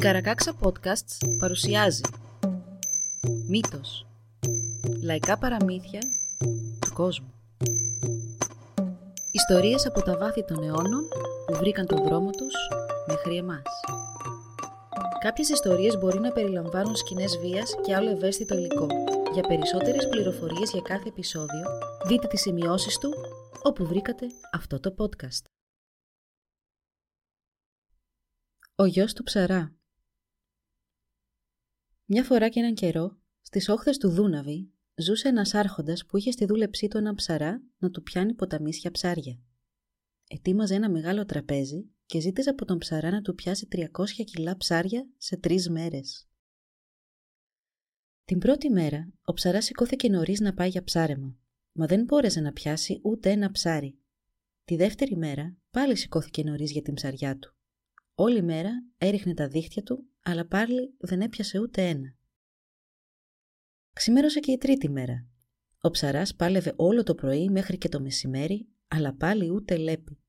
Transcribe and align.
Καρακάξα 0.00 0.56
Podcasts 0.60 1.36
παρουσιάζει 1.38 2.00
Μύθος 3.48 4.06
Λαϊκά 5.02 5.38
παραμύθια 5.38 6.00
του 6.80 6.92
κόσμου 6.92 7.32
Ιστορίες 9.32 9.86
από 9.86 10.02
τα 10.02 10.16
βάθη 10.16 10.44
των 10.44 10.62
αιώνων 10.62 11.08
που 11.46 11.54
βρήκαν 11.56 11.86
τον 11.86 12.04
δρόμο 12.04 12.30
τους 12.30 12.54
μέχρι 13.06 13.36
εμάς. 13.36 13.62
Κάποιες 15.20 15.48
ιστορίες 15.48 15.98
μπορεί 15.98 16.20
να 16.20 16.32
περιλαμβάνουν 16.32 16.96
σκηνές 16.96 17.38
βίας 17.38 17.74
και 17.82 17.94
άλλο 17.94 18.10
ευαίσθητο 18.10 18.54
υλικό. 18.54 18.86
Για 19.32 19.42
περισσότερες 19.42 20.08
πληροφορίες 20.08 20.70
για 20.70 20.80
κάθε 20.80 21.08
επεισόδιο, 21.08 21.66
δείτε 22.06 22.26
τις 22.26 22.40
σημειώσεις 22.40 22.98
του 22.98 23.14
όπου 23.62 23.86
βρήκατε 23.86 24.26
αυτό 24.52 24.80
το 24.80 24.94
podcast. 24.98 25.44
Ο 28.74 28.84
γιος 28.84 29.12
του 29.12 29.22
ψαρά 29.22 29.76
Μια 32.08 32.24
φορά 32.24 32.48
και 32.48 32.60
έναν 32.60 32.74
καιρό, 32.74 33.18
στις 33.40 33.68
όχθες 33.68 33.98
του 33.98 34.08
Δούναβη, 34.08 34.70
ζούσε 34.94 35.28
ένας 35.28 35.54
άρχοντας 35.54 36.06
που 36.06 36.16
είχε 36.16 36.30
στη 36.30 36.44
δούλεψή 36.44 36.88
του 36.88 36.98
ένα 36.98 37.14
ψαρά 37.14 37.62
να 37.78 37.90
του 37.90 38.02
πιάνει 38.02 38.34
ποταμίσια 38.34 38.90
ψάρια. 38.90 39.40
Ετοίμαζε 40.28 40.74
ένα 40.74 40.90
μεγάλο 40.90 41.24
τραπέζι 41.24 41.90
και 42.06 42.20
ζήτησε 42.20 42.50
από 42.50 42.64
τον 42.64 42.78
ψαρά 42.78 43.10
να 43.10 43.20
του 43.20 43.34
πιάσει 43.34 43.68
300 43.70 43.86
κιλά 44.24 44.56
ψάρια 44.56 45.08
σε 45.16 45.36
τρεις 45.36 45.70
μέρες. 45.70 46.28
Την 48.24 48.38
πρώτη 48.38 48.70
μέρα, 48.70 49.12
ο 49.22 49.32
ψαράς 49.32 49.64
σηκώθηκε 49.64 50.08
νωρίς 50.08 50.40
να 50.40 50.54
πάει 50.54 50.68
για 50.68 50.84
ψάρεμα, 50.84 51.36
μα 51.72 51.86
δεν 51.86 52.04
μπόρεσε 52.04 52.40
να 52.40 52.52
πιάσει 52.52 53.00
ούτε 53.02 53.30
ένα 53.30 53.50
ψάρι. 53.50 53.98
Τη 54.64 54.76
δεύτερη 54.76 55.16
μέρα, 55.16 55.56
πάλι 55.70 55.96
σηκώθηκε 55.96 56.42
νωρίς 56.42 56.72
για 56.72 56.82
την 56.82 56.94
ψαριά 56.94 57.38
του. 57.38 57.54
Όλη 58.14 58.42
μέρα 58.42 58.70
έριχνε 58.98 59.34
τα 59.34 59.48
δίχτυα 59.48 59.82
του, 59.82 60.04
αλλά 60.28 60.46
πάλι 60.46 60.94
δεν 60.98 61.20
έπιασε 61.20 61.58
ούτε 61.58 61.88
ένα. 61.88 62.16
Ξημέρωσε 63.92 64.40
και 64.40 64.52
η 64.52 64.58
τρίτη 64.58 64.88
μέρα. 64.88 65.26
Ο 65.80 65.90
ψαράς 65.90 66.34
πάλευε 66.34 66.72
όλο 66.76 67.02
το 67.02 67.14
πρωί 67.14 67.48
μέχρι 67.48 67.78
και 67.78 67.88
το 67.88 68.00
μεσημέρι, 68.00 68.68
αλλά 68.88 69.14
πάλι 69.14 69.50
ούτε 69.50 69.76
λέπη. 69.76 70.20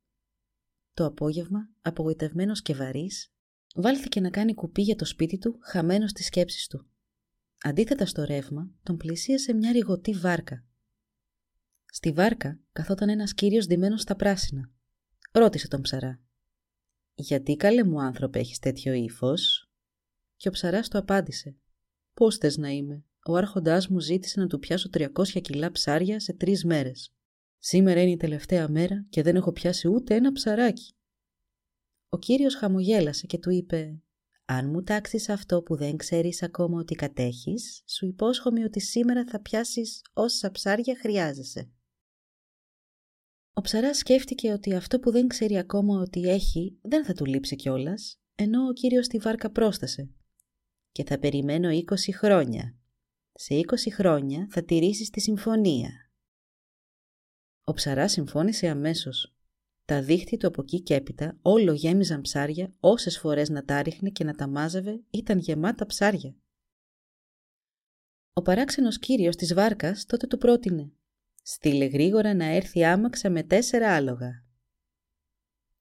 Το 0.94 1.05
απόγευμα, 1.05 1.69
απογοητευμένος 1.81 2.61
και 2.61 2.73
βαρύς, 2.73 3.33
βάλθηκε 3.75 4.19
να 4.19 4.30
κάνει 4.30 4.53
κουπί 4.53 4.81
για 4.81 4.95
το 4.95 5.05
σπίτι 5.05 5.38
του, 5.38 5.59
χαμένος 5.61 6.09
στις 6.09 6.25
σκέψεις 6.25 6.67
του. 6.67 6.88
Αντίθετα 7.57 8.05
στο 8.05 8.23
ρεύμα, 8.23 8.72
τον 8.83 8.97
πλησίασε 8.97 9.53
μια 9.53 9.72
ρηγωτή 9.72 10.11
βάρκα. 10.11 10.66
Στη 11.85 12.11
βάρκα 12.11 12.59
καθόταν 12.72 13.09
ένας 13.09 13.33
κύριος 13.33 13.67
ντυμένος 13.67 14.02
στα 14.02 14.16
πράσινα. 14.16 14.72
Ρώτησε 15.31 15.67
τον 15.67 15.81
ψαρά. 15.81 16.22
«Γιατί 17.13 17.55
καλέ 17.55 17.83
μου 17.83 18.02
άνθρωπε 18.02 18.39
έχεις 18.39 18.59
τέτοιο 18.59 18.94
ύφος; 18.94 19.66
Και 20.38 20.47
ο 20.47 20.52
ψαράς 20.52 20.89
του 20.89 20.97
απάντησε. 20.97 21.57
«Πώς 22.13 22.38
θες 22.38 22.57
να 22.57 22.69
είμαι; 22.69 23.05
Ο 23.25 23.35
άρχοντάς 23.35 23.88
μου 23.88 23.99
ζήτησε 23.99 24.39
να 24.39 24.47
του 24.47 24.59
πιάσω 24.59 24.89
300 24.89 25.41
κιλά 25.41 25.71
ψάρια 25.71 26.19
σε 26.19 26.33
τρεις 26.33 26.66
μέρες. 26.66 27.13
Σήμερα 27.57 28.02
είναι 28.02 28.11
η 28.11 28.17
τελευταία 28.17 28.69
μέρα 28.69 29.05
και 29.09 29.21
δεν 29.21 29.35
έχω 29.35 29.52
πιάσει 29.52 29.88
ούτε 29.88 30.16
ένα 30.16 30.31
ψαράκι». 30.31 30.95
Ο 32.09 32.17
κύριος 32.17 32.55
χαμογέλασε 32.55 33.25
και 33.25 33.38
του 33.38 33.49
είπε 33.49 34.02
«Αν 34.45 34.69
μου 34.69 34.83
τάξεις 34.83 35.29
αυτό 35.29 35.61
που 35.61 35.75
δεν 35.75 35.97
ξέρεις 35.97 36.44
ακόμα 36.44 36.79
ότι 36.79 36.95
κατέχεις, 36.95 37.83
σου 37.85 38.05
υπόσχομαι 38.05 38.63
ότι 38.63 38.79
σήμερα 38.79 39.25
θα 39.25 39.41
πιάσεις 39.41 40.01
όσα 40.13 40.51
ψάρια 40.51 40.97
χρειάζεσαι». 41.01 41.72
Ο 43.53 43.61
ψαράς 43.61 43.97
σκέφτηκε 43.97 44.51
ότι 44.51 44.75
αυτό 44.75 44.99
που 44.99 45.11
δεν 45.11 45.27
ξέρει 45.27 45.57
ακόμα 45.57 45.99
ότι 45.99 46.29
έχει 46.29 46.79
δεν 46.81 47.05
θα 47.05 47.13
του 47.13 47.25
λείψει 47.25 47.55
κιόλας, 47.55 48.19
ενώ 48.35 48.67
ο 48.67 48.73
κύριος 48.73 49.05
στη 49.05 49.17
βάρκα 49.17 49.51
πρόσθεσε. 49.51 50.09
Και 50.98 51.03
θα 51.03 51.20
περιμένω 51.20 51.70
20 51.70 51.84
χρόνια. 52.14 52.76
Σε 53.34 53.56
20 53.56 53.73
χρόνια 53.92 54.47
θα 54.50 54.63
τηρήσεις 54.63 55.09
τη 55.09 55.19
συμφωνία. 55.19 56.12
Ο 57.63 57.74
ψαράς 57.74 58.12
συμφώνησε 58.12 58.68
αμέσως. 58.68 59.36
Τα 59.86 60.02
δίχτυα 60.02 60.38
του 60.38 60.47
από 60.47 60.62
εκεί 60.62 60.81
και 60.81 60.96
έπειτα 60.96 61.38
όλο 61.41 61.74
γέμιζαν 61.74 62.22
ψάρια 62.22 62.74
όσες 62.80 63.19
φορές 63.19 63.50
να 63.50 63.63
τα 63.63 63.81
ρίχνε 63.81 64.09
και 64.09 64.24
να 64.24 64.34
τα 64.34 64.47
μάζευε 64.47 65.02
ήταν 65.09 65.38
γεμάτα 65.38 65.86
ψάρια. 65.86 66.36
Ο 68.34 68.41
παράξενος 68.41 69.00
κύριος 69.00 69.36
της 69.36 69.53
βάρκας 69.53 70.06
τότε 70.06 70.28
του 70.28 70.38
πρότεινε 70.38 70.91
Στείλε 71.41 71.86
γρήγορα 71.86 72.34
να 72.34 72.46
έρθει 72.46 72.86
άμαξα 72.86 73.30
με 73.30 73.44
τέσσερα 73.44 73.96
άλογα. 73.96 74.46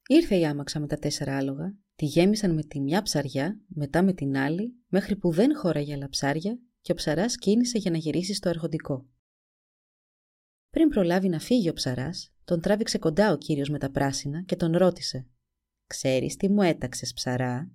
Ήρθε 0.09 0.37
η 0.37 0.47
άμαξα 0.47 0.81
με 0.81 0.87
τα 0.87 0.99
τέσσερα 0.99 1.37
άλογα, 1.37 1.77
τη 1.97 2.05
γέμισαν 2.05 2.55
με 2.55 2.63
τη 2.63 2.81
μια 2.81 3.03
ψαριά, 3.03 3.61
μετά 3.67 4.03
με 4.03 4.13
την 4.13 4.37
άλλη, 4.37 4.75
μέχρι 4.89 5.17
που 5.17 5.31
δεν 5.31 5.57
χώραγε 5.57 5.95
άλλα 5.95 6.09
ψάρια 6.09 6.59
και 6.81 6.93
ο 6.93 6.95
ψαράς 6.95 7.37
κίνησε 7.37 7.79
για 7.79 7.91
να 7.91 7.97
γυρίσει 7.97 8.35
στο 8.35 8.49
αρχοντικό. 8.49 9.07
Πριν 10.71 10.89
προλάβει 10.89 11.29
να 11.29 11.41
φύγει 11.41 11.69
ο 11.69 11.73
ψαράς, 11.73 12.35
τον 12.45 12.61
τράβηξε 12.61 12.99
κοντά 12.99 13.33
ο 13.33 13.37
κύριος 13.37 13.69
με 13.69 13.79
τα 13.79 13.91
πράσινα 13.91 14.43
και 14.43 14.57
τον 14.57 14.77
ρώτησε 14.77 15.29
«Ξέρεις 15.87 16.37
τι 16.37 16.49
μου 16.49 16.63
έταξες 16.63 17.13
ψαρά» 17.13 17.73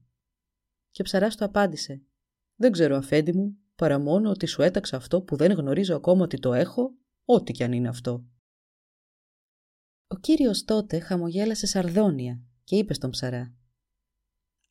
και 0.91 1.01
ο 1.01 1.03
ψαράς 1.03 1.35
του 1.35 1.45
απάντησε 1.45 2.01
«Δεν 2.55 2.71
ξέρω 2.71 2.95
αφέντη 2.95 3.33
μου, 3.33 3.57
παρά 3.75 3.99
μόνο 3.99 4.29
ότι 4.29 4.45
σου 4.45 4.61
έταξα 4.61 4.97
αυτό 4.97 5.21
που 5.21 5.35
δεν 5.35 5.51
γνωρίζω 5.51 5.95
ακόμα 5.95 6.23
ότι 6.23 6.39
το 6.39 6.53
έχω 6.53 6.93
ό,τι 7.25 7.51
κι 7.51 7.63
αν 7.63 7.71
είναι 7.71 7.87
αυτό. 7.87 8.25
Ο 10.07 10.15
κύριος 10.15 10.63
τότε 10.63 10.99
χαμογέλασε 10.99 11.67
σαρδόνια 11.67 12.41
και 12.63 12.75
είπε 12.75 12.93
στον 12.93 13.09
ψαρά 13.09 13.55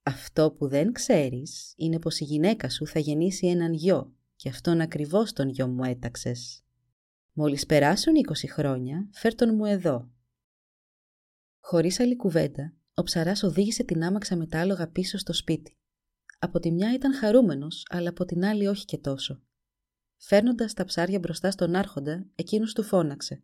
«Αυτό 0.03 0.53
που 0.53 0.69
δεν 0.69 0.93
ξέρεις 0.93 1.75
είναι 1.77 1.99
πως 1.99 2.21
η 2.21 2.25
γυναίκα 2.25 2.71
σου 2.71 2.87
θα 2.87 2.99
γεννήσει 2.99 3.47
έναν 3.47 3.73
γιο 3.73 4.15
και 4.37 4.49
αυτόν 4.49 4.81
ακριβώς 4.81 5.33
τον 5.33 5.49
γιο 5.49 5.69
μου 5.69 5.85
έταξες. 5.85 6.65
Μόλις 7.33 7.67
περάσουν 7.67 8.15
20 8.17 8.49
χρόνια, 8.49 9.09
φέρ 9.13 9.35
τον 9.35 9.55
μου 9.55 9.65
εδώ». 9.65 10.11
Χωρίς 11.61 12.01
άλλη 12.01 12.17
κουβέντα, 12.17 12.75
ο 12.95 13.03
ψαράς 13.03 13.43
οδήγησε 13.43 13.85
την 13.85 14.05
άμαξα 14.05 14.37
με 14.37 14.47
τα 14.47 14.61
άλογα 14.61 14.89
πίσω 14.89 15.19
στο 15.19 15.33
σπίτι. 15.33 15.79
Από 16.39 16.61
τη 16.61 16.71
μια 16.71 16.95
ήταν 16.95 17.15
χαρούμενος, 17.15 17.87
αλλά 17.89 18.09
από 18.09 18.25
την 18.25 18.45
άλλη 18.45 18.67
όχι 18.67 18.85
και 18.85 18.99
τόσο. 18.99 19.43
Φέρνοντας 20.17 20.75
τα 20.75 20.85
ψάρια 20.85 21.19
μπροστά 21.19 21.51
στον 21.51 21.75
Άρχοντα, 21.75 22.27
εκείνος 22.35 22.75
του 22.75 22.83
φώναξε. 22.83 23.43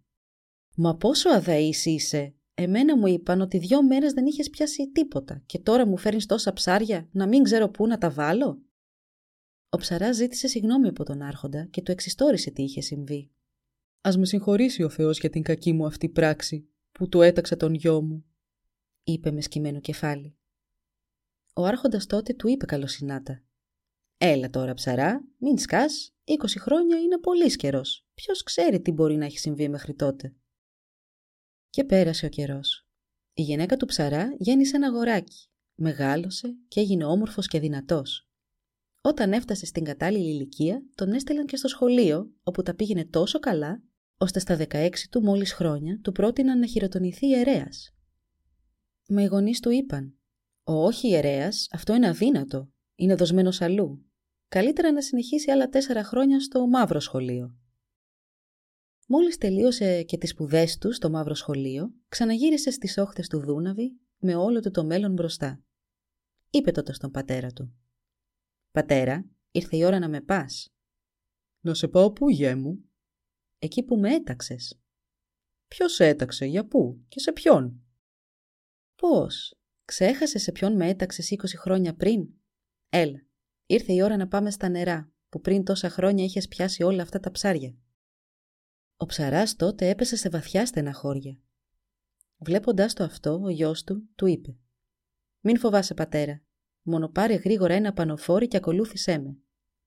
Μα 0.74 0.96
πόσο 0.96 1.30
αδαής 1.30 1.84
είσαι! 1.84 2.34
Εμένα 2.58 2.96
μου 2.96 3.06
είπαν 3.06 3.40
ότι 3.40 3.58
δυο 3.58 3.82
μέρες 3.82 4.12
δεν 4.12 4.26
είχες 4.26 4.50
πιάσει 4.50 4.90
τίποτα 4.90 5.42
και 5.46 5.58
τώρα 5.58 5.86
μου 5.86 5.96
φέρνεις 5.96 6.26
τόσα 6.26 6.52
ψάρια 6.52 7.08
να 7.12 7.26
μην 7.26 7.42
ξέρω 7.42 7.68
πού 7.68 7.86
να 7.86 7.98
τα 7.98 8.10
βάλω. 8.10 8.62
Ο 9.68 9.76
ψαράς 9.76 10.16
ζήτησε 10.16 10.46
συγγνώμη 10.48 10.88
από 10.88 11.04
τον 11.04 11.22
Άρχοντα 11.22 11.64
και 11.64 11.82
του 11.82 11.90
εξιστόρισε 11.90 12.50
τι 12.50 12.62
είχε 12.62 12.80
συμβεί. 12.80 13.30
Α 14.00 14.10
με 14.18 14.26
συγχωρήσει 14.26 14.82
ο 14.82 14.88
Θεός 14.88 15.18
για 15.18 15.30
την 15.30 15.42
κακή 15.42 15.72
μου 15.72 15.86
αυτή 15.86 16.08
πράξη 16.08 16.68
που 16.92 17.08
του 17.08 17.22
έταξε 17.22 17.56
τον 17.56 17.74
γιο 17.74 18.02
μου, 18.02 18.24
είπε 19.04 19.30
με 19.30 19.40
σκυμμένο 19.40 19.80
κεφάλι. 19.80 20.36
Ο 21.54 21.64
Άρχοντας 21.64 22.06
τότε 22.06 22.34
του 22.34 22.48
είπε 22.48 22.64
καλοσυνάτα. 22.64 23.42
Έλα 24.18 24.50
τώρα 24.50 24.74
ψαρά, 24.74 25.24
μην 25.38 25.58
σκάς, 25.58 26.14
20 26.24 26.34
χρόνια 26.58 26.98
είναι 26.98 27.18
πολύς 27.18 27.56
καιρός. 27.56 28.06
Ποιος 28.14 28.42
ξέρει 28.42 28.80
τι 28.80 28.92
μπορεί 28.92 29.16
να 29.16 29.24
έχει 29.24 29.38
συμβεί 29.38 29.68
μέχρι 29.68 29.94
τότε. 29.94 30.34
Και 31.76 31.84
πέρασε 31.84 32.26
ο 32.26 32.28
καιρός. 32.28 32.88
Η 33.32 33.42
γυναίκα 33.42 33.76
του 33.76 33.86
ψαρά 33.86 34.34
γέννησε 34.38 34.76
ένα 34.76 34.86
αγοράκι. 34.86 35.48
Μεγάλωσε 35.74 36.56
και 36.68 36.80
έγινε 36.80 37.04
όμορφος 37.04 37.46
και 37.46 37.60
δυνατός. 37.60 38.28
Όταν 39.00 39.32
έφτασε 39.32 39.66
στην 39.66 39.84
κατάλληλη 39.84 40.30
ηλικία, 40.30 40.82
τον 40.94 41.12
έστελαν 41.12 41.46
και 41.46 41.56
στο 41.56 41.68
σχολείο, 41.68 42.32
όπου 42.42 42.62
τα 42.62 42.74
πήγαινε 42.74 43.04
τόσο 43.04 43.38
καλά, 43.38 43.82
ώστε 44.16 44.38
στα 44.38 44.56
16 44.56 44.90
του 45.10 45.22
μόλις 45.22 45.52
χρόνια 45.52 46.00
του 46.02 46.12
πρότειναν 46.12 46.58
να 46.58 46.66
χειροτονηθεί 46.66 47.26
ιερέα. 47.26 47.68
Μα 49.08 49.22
οι 49.22 49.26
γονείς 49.26 49.60
του 49.60 49.70
είπαν: 49.70 50.18
Ο 50.64 50.84
όχι 50.84 51.08
ιερέα, 51.08 51.48
αυτό 51.72 51.94
είναι 51.94 52.08
αδύνατο. 52.08 52.70
Είναι 52.94 53.14
δοσμένος 53.14 53.60
αλλού 53.60 54.06
καλύτερα 54.48 54.92
να 54.92 55.02
συνεχίσει 55.02 55.50
άλλα 55.50 55.68
τέσσερα 55.68 56.04
χρόνια 56.04 56.40
στο 56.40 56.66
μαύρο 56.66 57.00
σχολείο. 57.00 57.54
Μόλις 59.06 59.36
τελείωσε 59.36 60.02
και 60.02 60.18
τις 60.18 60.30
σπουδές 60.30 60.78
του 60.78 60.92
στο 60.92 61.10
μαύρο 61.10 61.34
σχολείο, 61.34 61.94
ξαναγύρισε 62.08 62.70
στις 62.70 62.98
όχθες 62.98 63.28
του 63.28 63.40
Δούναβη 63.40 64.00
με 64.18 64.34
όλο 64.34 64.60
του 64.60 64.70
το 64.70 64.84
μέλλον 64.84 65.12
μπροστά. 65.12 65.62
Είπε 66.50 66.70
τότε 66.70 66.92
στον 66.92 67.10
πατέρα 67.10 67.50
του. 67.50 67.74
«Πατέρα, 68.70 69.24
ήρθε 69.50 69.76
η 69.76 69.84
ώρα 69.84 69.98
να 69.98 70.08
με 70.08 70.20
πας». 70.20 70.74
«Να 71.60 71.74
σε 71.74 71.88
πάω 71.88 72.12
πού, 72.12 72.30
γέ 72.30 72.54
μου» 72.54 72.84
«Εκεί 73.58 73.82
που 73.82 73.98
με 73.98 74.14
έταξες». 74.14 74.80
«Ποιος 75.68 76.00
έταξε, 76.00 76.44
για 76.44 76.66
πού 76.66 77.04
και 77.08 77.20
σε 77.20 77.32
ποιον» 77.32 77.80
«Πώς, 78.94 79.58
ξέχασες 79.84 80.42
σε 80.42 80.52
ποιον 80.52 80.76
με 80.76 80.88
έταξες 80.88 81.30
20 81.30 81.56
χρόνια 81.56 81.94
πριν» 81.94 82.28
«Έλα, 82.88 83.26
Ήρθε 83.66 83.92
η 83.92 84.02
ώρα 84.02 84.16
να 84.16 84.28
πάμε 84.28 84.50
στα 84.50 84.68
νερά, 84.68 85.12
που 85.28 85.40
πριν 85.40 85.64
τόσα 85.64 85.88
χρόνια 85.88 86.24
είχες 86.24 86.48
πιάσει 86.48 86.82
όλα 86.82 87.02
αυτά 87.02 87.20
τα 87.20 87.30
ψάρια. 87.30 87.76
Ο 88.96 89.06
ψαράς 89.06 89.56
τότε 89.56 89.88
έπεσε 89.88 90.16
σε 90.16 90.28
βαθιά 90.28 90.66
στεναχώρια. 90.66 91.40
Βλέποντάς 92.36 92.94
το 92.94 93.04
αυτό, 93.04 93.40
ο 93.42 93.48
γιος 93.48 93.84
του 93.84 94.08
του 94.14 94.26
είπε 94.26 94.56
«Μην 95.40 95.58
φοβάσαι 95.58 95.94
πατέρα, 95.94 96.46
Μόνο 96.88 97.08
πάρε 97.08 97.34
γρήγορα 97.34 97.74
ένα 97.74 97.92
πανοφόρι 97.92 98.48
και 98.48 98.56
ακολούθησέ 98.56 99.18
με. 99.18 99.38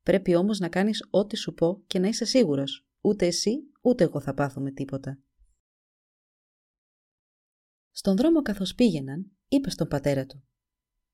Πρέπει 0.03 0.35
όμως 0.35 0.59
να 0.59 0.69
κάνεις 0.69 1.07
ό,τι 1.09 1.35
σου 1.35 1.53
πω 1.53 1.83
και 1.87 1.99
να 1.99 2.07
είσαι 2.07 2.25
σίγουρος. 2.25 2.87
Ούτε 3.01 3.25
εσύ, 3.25 3.71
ούτε 3.81 4.03
εγώ 4.03 4.19
θα 4.19 4.33
πάθουμε 4.33 4.71
τίποτα. 4.71 5.19
Στον 7.91 8.15
δρόμο 8.15 8.41
καθώς 8.41 8.75
πήγαιναν, 8.75 9.31
είπε 9.47 9.69
στον 9.69 9.87
πατέρα 9.87 10.25
του. 10.25 10.43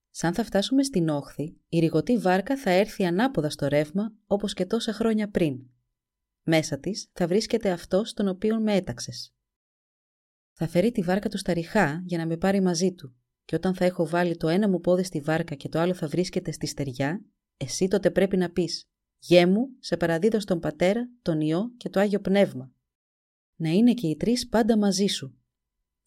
Σαν 0.10 0.34
θα 0.34 0.44
φτάσουμε 0.44 0.84
στην 0.84 1.10
όχθη, 1.10 1.58
η 1.68 1.80
ρηγωτή 1.80 2.18
βάρκα 2.18 2.58
θα 2.58 2.70
έρθει 2.70 3.06
ανάποδα 3.06 3.50
στο 3.50 3.68
ρεύμα 3.68 4.14
όπως 4.26 4.54
και 4.54 4.66
τόσα 4.66 4.94
χρόνια 4.94 5.30
πριν. 5.30 5.70
Μέσα 6.48 6.80
της 6.80 7.10
θα 7.14 7.28
βρίσκεται 7.28 7.72
αυτός 7.72 8.14
τον 8.14 8.28
οποίο 8.28 8.60
με 8.60 8.76
έταξες. 8.76 9.36
Θα 10.54 10.68
φέρει 10.68 10.92
τη 10.92 11.02
βάρκα 11.02 11.30
του 11.30 11.38
στα 11.38 11.54
ριχά 11.54 12.02
για 12.06 12.18
να 12.18 12.26
με 12.26 12.38
πάρει 12.38 12.62
μαζί 12.62 12.94
του 12.94 13.16
και 13.46 13.56
όταν 13.56 13.76
θα 13.76 13.86
έχω 13.86 14.08
βάλει 14.08 14.38
το 14.38 14.48
ένα 14.48 14.70
μου 14.70 14.80
πόδι 14.80 15.04
στη 15.04 15.22
βάρκα 15.22 15.56
και 15.56 15.70
το 15.70 15.80
άλλο 15.80 15.94
θα 15.94 16.08
βρίσκεται 16.08 16.52
στη 16.52 16.68
στεριά, 16.68 17.26
εσύ 17.58 17.88
τότε 17.88 18.12
πρέπει 18.12 18.38
να 18.38 18.52
πεις 18.52 18.90
«Γέ 19.20 19.46
μου, 19.46 19.68
σε 19.80 19.98
παραδίδω 19.98 20.40
στον 20.40 20.60
Πατέρα, 20.60 21.10
τον 21.22 21.42
Υιό 21.42 21.72
και 21.78 21.90
το 21.90 22.00
Άγιο 22.00 22.20
Πνεύμα». 22.20 22.72
Να 23.56 23.70
είναι 23.70 23.94
και 23.94 24.08
οι 24.08 24.16
τρεις 24.16 24.48
πάντα 24.48 24.78
μαζί 24.78 25.06
σου. 25.06 25.38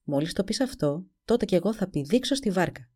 Μόλις 0.03 0.33
το 0.33 0.45
πεις 0.45 0.61
αυτό, 0.61 1.07
τότε 1.25 1.45
κι 1.45 1.55
εγώ 1.55 1.75
θα 1.75 1.89
πηδήξω 1.89 2.35
στη 2.35 2.51
βάρκα. 2.51 2.91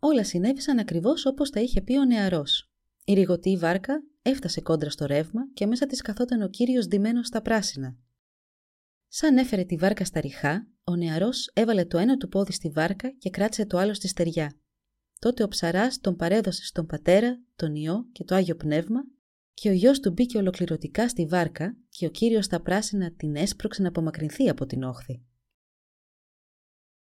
Όλα 0.00 0.24
συνέβησαν 0.24 0.78
ακριβώς 0.78 1.26
όπως 1.26 1.50
τα 1.50 1.60
είχε 1.60 1.80
πει 1.80 1.96
ο 1.96 2.04
νεαρός. 2.04 2.70
Η 3.04 3.12
ρηγωτή 3.12 3.56
βάρκα 3.56 4.02
έφτασε 4.22 4.60
κόντρα 4.60 4.90
στο 4.90 5.06
ρεύμα 5.06 5.52
και 5.54 5.66
μέσα 5.66 5.86
της 5.86 6.02
καθόταν 6.02 6.42
ο 6.42 6.48
κύριος 6.48 6.86
ντυμένος 6.86 7.26
στα 7.26 7.42
πράσινα. 7.42 7.96
Σαν 9.08 9.36
έφερε 9.36 9.64
τη 9.64 9.76
βάρκα 9.76 10.04
στα 10.04 10.20
ριχά, 10.20 10.68
ο 10.84 10.96
νεαρός 10.96 11.50
έβαλε 11.52 11.84
το 11.84 11.98
ένα 11.98 12.16
του 12.16 12.28
πόδι 12.28 12.52
στη 12.52 12.70
βάρκα 12.70 13.10
και 13.10 13.30
κράτησε 13.30 13.66
το 13.66 13.78
άλλο 13.78 13.94
στη 13.94 14.08
στεριά. 14.08 14.52
Τότε 15.18 15.42
ο 15.42 15.48
ψαράς 15.48 16.00
τον 16.00 16.16
παρέδωσε 16.16 16.64
στον 16.64 16.86
πατέρα, 16.86 17.40
τον 17.56 17.74
ιό 17.74 18.08
και 18.12 18.24
το 18.24 18.34
Άγιο 18.34 18.56
Πνεύμα 18.56 19.00
και 19.54 19.68
ο 19.68 19.72
γιος 19.72 20.00
του 20.00 20.10
μπήκε 20.10 20.38
ολοκληρωτικά 20.38 21.08
στη 21.08 21.26
βάρκα 21.26 21.76
και 21.88 22.06
ο 22.06 22.10
κύριος 22.10 22.44
στα 22.44 22.60
πράσινα 22.60 23.12
την 23.12 23.36
έσπρωξε 23.36 23.82
να 23.82 23.88
απομακρυνθεί 23.88 24.48
από 24.48 24.66
την 24.66 24.82
όχθη. 24.82 25.22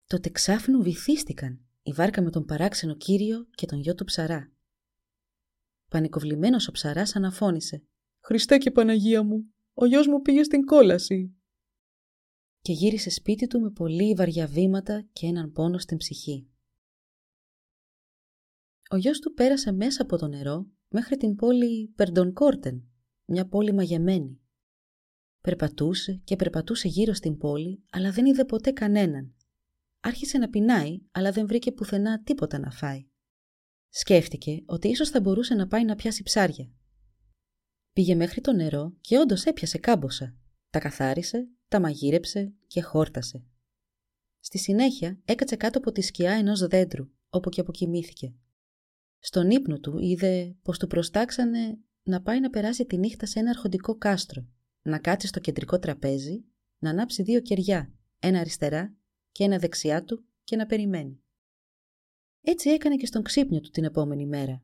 Τότε 0.06 0.30
ξάφνου 0.30 0.82
βυθίστηκαν 0.82 1.60
η 1.82 1.92
βάρκα 1.92 2.22
με 2.22 2.30
τον 2.30 2.44
παράξενο 2.44 2.94
κύριο 2.94 3.46
και 3.50 3.66
τον 3.66 3.78
γιο 3.80 3.94
του 3.94 4.04
ψαρά. 4.04 4.55
Πανικοβλημένος 5.96 6.68
ο 6.68 6.72
ψαράς 6.72 7.16
αναφώνησε 7.16 7.82
«Χριστέ 8.20 8.58
και 8.58 8.70
Παναγία 8.70 9.22
μου, 9.22 9.54
ο 9.74 9.86
γιος 9.86 10.06
μου 10.06 10.20
πήγε 10.20 10.42
στην 10.42 10.64
κόλαση» 10.64 11.36
και 12.60 12.72
γύρισε 12.72 13.10
σπίτι 13.10 13.46
του 13.46 13.60
με 13.60 13.70
πολύ 13.70 14.14
βαριά 14.14 14.46
βήματα 14.46 15.08
και 15.12 15.26
έναν 15.26 15.52
πόνο 15.52 15.78
στην 15.78 15.96
ψυχή. 15.96 16.48
Ο 18.90 18.96
γιος 18.96 19.18
του 19.18 19.32
πέρασε 19.32 19.72
μέσα 19.72 20.02
από 20.02 20.16
το 20.16 20.28
νερό 20.28 20.66
μέχρι 20.88 21.16
την 21.16 21.34
πόλη 21.34 21.88
Περντονκόρτεν, 21.88 22.88
μια 23.24 23.48
πόλη 23.48 23.72
μαγεμένη. 23.72 24.40
Περπατούσε 25.40 26.20
και 26.24 26.36
περπατούσε 26.36 26.88
γύρω 26.88 27.12
στην 27.12 27.36
πόλη, 27.36 27.84
αλλά 27.90 28.10
δεν 28.10 28.26
είδε 28.26 28.44
ποτέ 28.44 28.70
κανέναν. 28.70 29.34
Άρχισε 30.00 30.38
να 30.38 30.48
πεινάει, 30.48 30.98
αλλά 31.10 31.32
δεν 31.32 31.46
βρήκε 31.46 31.72
πουθενά 31.72 32.22
τίποτα 32.22 32.58
να 32.58 32.70
φάει. 32.70 33.08
Σκέφτηκε 33.98 34.62
ότι 34.66 34.88
ίσως 34.88 35.10
θα 35.10 35.20
μπορούσε 35.20 35.54
να 35.54 35.66
πάει 35.66 35.84
να 35.84 35.94
πιάσει 35.94 36.22
ψάρια. 36.22 36.70
Πήγε 37.92 38.14
μέχρι 38.14 38.40
το 38.40 38.52
νερό 38.52 38.96
και 39.00 39.18
όντως 39.18 39.44
έπιασε 39.44 39.78
κάμποσα. 39.78 40.36
Τα 40.70 40.78
καθάρισε, 40.78 41.48
τα 41.68 41.80
μαγείρεψε 41.80 42.54
και 42.66 42.82
χόρτασε. 42.82 43.44
Στη 44.40 44.58
συνέχεια 44.58 45.20
έκατσε 45.24 45.56
κάτω 45.56 45.78
από 45.78 45.92
τη 45.92 46.00
σκιά 46.00 46.32
ενός 46.32 46.66
δέντρου, 46.66 47.08
όπου 47.28 47.48
και 47.48 47.60
αποκοιμήθηκε. 47.60 48.34
Στον 49.18 49.50
ύπνο 49.50 49.80
του 49.80 49.98
είδε 49.98 50.56
πως 50.62 50.78
του 50.78 50.86
προστάξανε 50.86 51.78
να 52.02 52.22
πάει 52.22 52.40
να 52.40 52.50
περάσει 52.50 52.86
τη 52.86 52.96
νύχτα 52.96 53.26
σε 53.26 53.38
ένα 53.38 53.50
αρχοντικό 53.50 53.96
κάστρο, 53.96 54.46
να 54.82 54.98
κάτσει 54.98 55.26
στο 55.26 55.40
κεντρικό 55.40 55.78
τραπέζι, 55.78 56.44
να 56.78 56.90
ανάψει 56.90 57.22
δύο 57.22 57.40
κεριά, 57.40 57.92
ένα 58.18 58.40
αριστερά 58.40 58.96
και 59.32 59.44
ένα 59.44 59.58
δεξιά 59.58 60.04
του 60.04 60.24
και 60.44 60.56
να 60.56 60.66
περιμένει. 60.66 61.20
Έτσι 62.48 62.70
έκανε 62.70 62.96
και 62.96 63.06
στον 63.06 63.22
ξύπνιο 63.22 63.60
του 63.60 63.70
την 63.70 63.84
επόμενη 63.84 64.26
μέρα. 64.26 64.62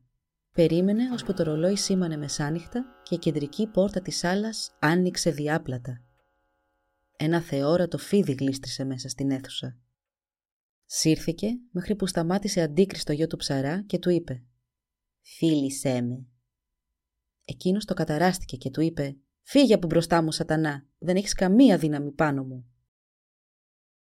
Περίμενε 0.53 1.11
ώσπου 1.13 1.33
το 1.33 1.43
ρολόι 1.43 1.75
σήμανε 1.75 2.17
μεσάνυχτα 2.17 2.85
και 3.03 3.15
η 3.15 3.17
κεντρική 3.17 3.67
πόρτα 3.67 4.01
της 4.01 4.23
άλλας 4.23 4.75
άνοιξε 4.79 5.31
διάπλατα. 5.31 6.03
Ένα 7.17 7.41
θεόρατο 7.41 7.97
φίδι 7.97 8.31
γλίστρισε 8.31 8.83
μέσα 8.83 9.09
στην 9.09 9.31
αίθουσα. 9.31 9.77
Σύρθηκε 10.85 11.47
μέχρι 11.71 11.95
που 11.95 12.07
σταμάτησε 12.07 12.61
αντίκριστο 12.61 13.13
γιο 13.13 13.27
του 13.27 13.37
ψαρά 13.37 13.83
και 13.87 13.99
του 13.99 14.09
είπε 14.09 14.43
«Φίλησέ 15.21 16.01
με». 16.01 16.25
Εκείνος 17.45 17.85
το 17.85 17.93
καταράστηκε 17.93 18.57
και 18.57 18.69
του 18.69 18.81
είπε 18.81 19.17
«Φύγε 19.41 19.73
από 19.73 19.87
μπροστά 19.87 20.21
μου 20.21 20.31
σατανά, 20.31 20.87
δεν 20.97 21.15
έχεις 21.15 21.33
καμία 21.33 21.77
δύναμη 21.77 22.11
πάνω 22.11 22.43
μου». 22.43 22.65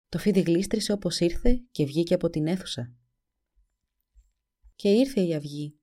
Το 0.08 0.18
φίδι 0.18 0.40
γλίστρισε 0.40 0.92
όπως 0.92 1.20
ήρθε 1.20 1.62
και 1.70 1.84
βγήκε 1.84 2.14
από 2.14 2.30
την 2.30 2.46
αίθουσα. 2.46 2.92
Και 4.78 4.88
ήρθε 4.88 5.20
η 5.20 5.34
αυγή. 5.34 5.78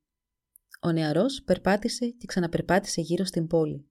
Ο 0.82 0.92
νεαρός 0.92 1.44
περπάτησε 1.44 2.10
και 2.10 2.26
ξαναπερπάτησε 2.26 3.02
γύρω 3.02 3.26
στην 3.26 3.48
πόλη. 3.48 3.90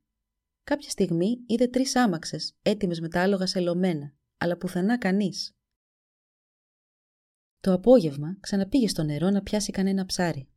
Κάποια 0.65 0.91
στιγμή 0.91 1.43
είδε 1.47 1.67
τρεις 1.67 1.97
άμαξες, 1.97 2.57
έτοιμες 2.63 3.01
με 3.01 3.09
τα 3.09 3.23
άλογα 3.23 3.47
σελωμένα, 3.47 4.15
αλλά 4.37 4.57
πουθενά 4.57 4.99
κανείς. 4.99 5.57
Το 7.61 7.73
απόγευμα 7.73 8.37
ξαναπήγε 8.41 8.89
στο 8.89 9.03
νερό 9.03 9.31
να 9.31 9.43
πιάσει 9.43 9.73
κανένα 9.73 10.07
ψάρι. 10.07 10.49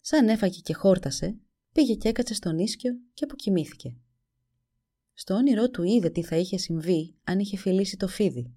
Σαν 0.00 0.28
έφαγε 0.28 0.60
και 0.60 0.74
χόρτασε, 0.74 1.38
πήγε 1.72 1.94
και 1.94 2.08
έκατσε 2.08 2.34
στον 2.34 2.58
ίσκιο 2.58 2.92
και 3.14 3.24
αποκοιμήθηκε. 3.24 3.96
Στο 5.12 5.34
όνειρό 5.34 5.70
του 5.70 5.82
είδε 5.82 6.10
τι 6.10 6.22
θα 6.22 6.36
είχε 6.36 6.56
συμβεί 6.56 7.16
αν 7.24 7.38
είχε 7.38 7.56
φιλήσει 7.56 7.96
το 7.96 8.08
φίδι. 8.08 8.54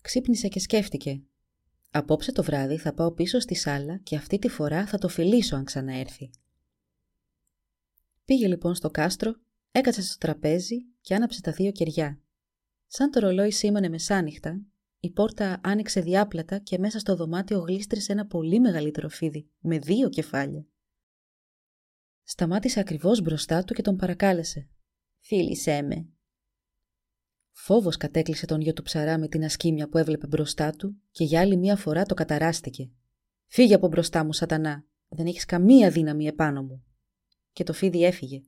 Ξύπνησε 0.00 0.48
και 0.48 0.60
σκέφτηκε. 0.60 1.22
Απόψε 1.92 2.32
το 2.32 2.42
βράδυ 2.42 2.76
θα 2.76 2.94
πάω 2.94 3.12
πίσω 3.12 3.40
στη 3.40 3.54
σάλα 3.54 3.96
και 3.96 4.16
αυτή 4.16 4.38
τη 4.38 4.48
φορά 4.48 4.86
θα 4.86 4.98
το 4.98 5.08
φιλήσω 5.08 5.56
αν 5.56 5.64
ξαναέρθει. 5.64 6.30
Πήγε 8.24 8.46
λοιπόν 8.46 8.74
στο 8.74 8.90
κάστρο, 8.90 9.34
έκατσε 9.70 10.02
στο 10.02 10.18
τραπέζι 10.18 10.76
και 11.00 11.14
άναψε 11.14 11.40
τα 11.40 11.52
δύο 11.52 11.72
κεριά. 11.72 12.20
Σαν 12.86 13.10
το 13.10 13.20
ρολόι 13.20 13.50
σήμανε 13.50 13.88
μεσάνυχτα, 13.88 14.60
η 15.00 15.10
πόρτα 15.10 15.60
άνοιξε 15.62 16.00
διάπλατα 16.00 16.58
και 16.58 16.78
μέσα 16.78 16.98
στο 16.98 17.16
δωμάτιο 17.16 17.58
γλίστρησε 17.58 18.12
ένα 18.12 18.26
πολύ 18.26 18.60
μεγαλύτερο 18.60 19.08
φίδι, 19.08 19.50
με 19.58 19.78
δύο 19.78 20.08
κεφάλια. 20.08 20.66
Σταμάτησε 22.22 22.80
ακριβώς 22.80 23.20
μπροστά 23.20 23.64
του 23.64 23.74
και 23.74 23.82
τον 23.82 23.96
παρακάλεσε. 23.96 24.68
«Φίλησέ 25.18 25.82
με». 25.82 26.08
Φόβος 27.62 27.96
κατέκλυσε 27.96 28.46
τον 28.46 28.60
γιο 28.60 28.72
του 28.72 28.82
ψαρά 28.82 29.18
με 29.18 29.28
την 29.28 29.44
ασκήμια 29.44 29.88
που 29.88 29.98
έβλεπε 29.98 30.26
μπροστά 30.26 30.70
του 30.70 30.96
και 31.10 31.24
για 31.24 31.40
άλλη 31.40 31.56
μία 31.56 31.76
φορά 31.76 32.04
το 32.04 32.14
καταράστηκε. 32.14 32.90
«Φύγε 33.46 33.74
από 33.74 33.88
μπροστά 33.88 34.24
μου, 34.24 34.32
σατανά! 34.32 34.84
Δεν 35.08 35.26
έχεις 35.26 35.44
καμία 35.44 35.90
δύναμη 35.90 36.26
επάνω 36.26 36.62
μου!» 36.62 36.84
Και 37.52 37.64
το 37.64 37.72
φίδι 37.72 38.04
έφυγε. 38.04 38.40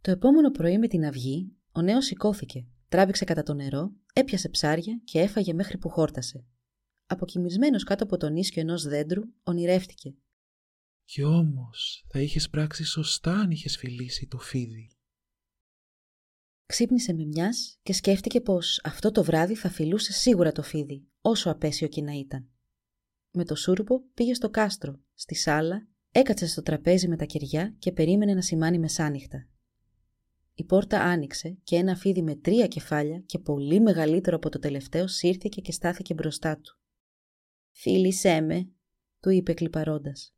Το 0.00 0.10
επόμενο 0.10 0.50
πρωί 0.50 0.78
με 0.78 0.88
την 0.88 1.04
αυγή, 1.04 1.52
ο 1.72 1.82
νέος 1.82 2.04
σηκώθηκε 2.04 2.66
Τράβηξε 2.88 3.24
κατά 3.24 3.42
το 3.42 3.54
νερό, 3.54 3.92
έπιασε 4.12 4.48
ψάρια 4.48 5.00
και 5.04 5.20
έφαγε 5.20 5.52
μέχρι 5.52 5.78
που 5.78 5.88
χόρτασε. 5.88 6.44
Αποκοιμισμένος 7.06 7.84
κάτω 7.84 8.04
από 8.04 8.16
τον 8.16 8.36
ίσκιο 8.36 8.62
ενός 8.62 8.82
δέντρου, 8.82 9.22
ονειρεύτηκε. 9.42 10.14
Κι 11.04 11.22
όμως 11.22 12.04
θα 12.08 12.20
είχες 12.20 12.48
πράξει 12.48 12.84
σωστά 12.84 13.32
αν 13.32 13.50
είχες 13.50 13.76
φιλήσει 13.76 14.26
το 14.26 14.38
φίδι. 14.38 14.93
Ξύπνησε 16.66 17.12
με 17.12 17.24
μιας 17.24 17.78
και 17.82 17.92
σκέφτηκε 17.92 18.40
πως 18.40 18.80
αυτό 18.84 19.10
το 19.10 19.24
βράδυ 19.24 19.54
θα 19.54 19.68
φιλούσε 19.68 20.12
σίγουρα 20.12 20.52
το 20.52 20.62
φίδι, 20.62 21.06
όσο 21.20 21.50
απέσιο 21.50 21.88
και 21.88 22.02
να 22.02 22.12
ήταν. 22.12 22.48
Με 23.30 23.44
το 23.44 23.54
σούρπο 23.54 24.02
πήγε 24.14 24.34
στο 24.34 24.50
κάστρο, 24.50 25.00
στη 25.14 25.34
σάλα, 25.34 25.88
έκατσε 26.10 26.46
στο 26.46 26.62
τραπέζι 26.62 27.08
με 27.08 27.16
τα 27.16 27.24
κεριά 27.24 27.74
και 27.78 27.92
περίμενε 27.92 28.34
να 28.34 28.42
σημάνει 28.42 28.78
μεσάνυχτα. 28.78 29.48
Η 30.54 30.64
πόρτα 30.64 31.00
άνοιξε 31.00 31.58
και 31.64 31.76
ένα 31.76 31.96
φίδι 31.96 32.22
με 32.22 32.34
τρία 32.34 32.66
κεφάλια 32.66 33.18
και 33.18 33.38
πολύ 33.38 33.80
μεγαλύτερο 33.80 34.36
από 34.36 34.48
το 34.48 34.58
τελευταίο 34.58 35.06
σύρθηκε 35.06 35.60
και 35.60 35.72
στάθηκε 35.72 36.14
μπροστά 36.14 36.58
του. 36.58 36.78
«Φίλησέ 37.70 38.40
με», 38.40 38.68
του 39.20 39.30
είπε 39.30 39.54
κλιπαρώντας. 39.54 40.34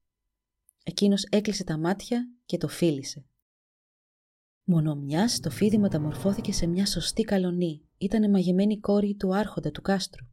Εκείνος 0.85 1.25
έκλεισε 1.25 1.65
τα 1.65 1.79
μάτια 1.79 2.29
και 2.47 2.59
το 2.59 2.69
φίλησε. 2.69 3.27
Μόνο 4.69 4.95
μιας 4.95 5.41
το 5.41 5.51
φίδι 5.51 5.79
μεταμορφώθηκε 5.79 6.53
σε 6.53 6.67
μια 6.67 6.87
σωστή 6.87 7.23
καλονή. 7.23 7.83
Ήταν 7.99 8.31
μαγεμένη 8.31 8.81
κόρη 8.81 9.15
του 9.15 9.35
άρχοντα 9.35 9.71
του 9.71 9.83
κάστρου. 9.83 10.27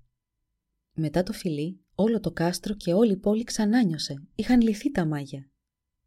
Μετά 0.93 1.23
το 1.23 1.33
φιλί, 1.33 1.79
όλο 1.95 2.19
το 2.19 2.31
κάστρο 2.31 2.73
και 2.75 2.93
όλη 2.93 3.11
η 3.11 3.17
πόλη 3.17 3.43
ξανάνιωσε. 3.43 4.27
Είχαν 4.35 4.61
λυθεί 4.61 4.91
τα 4.91 5.05
μάγια. 5.05 5.49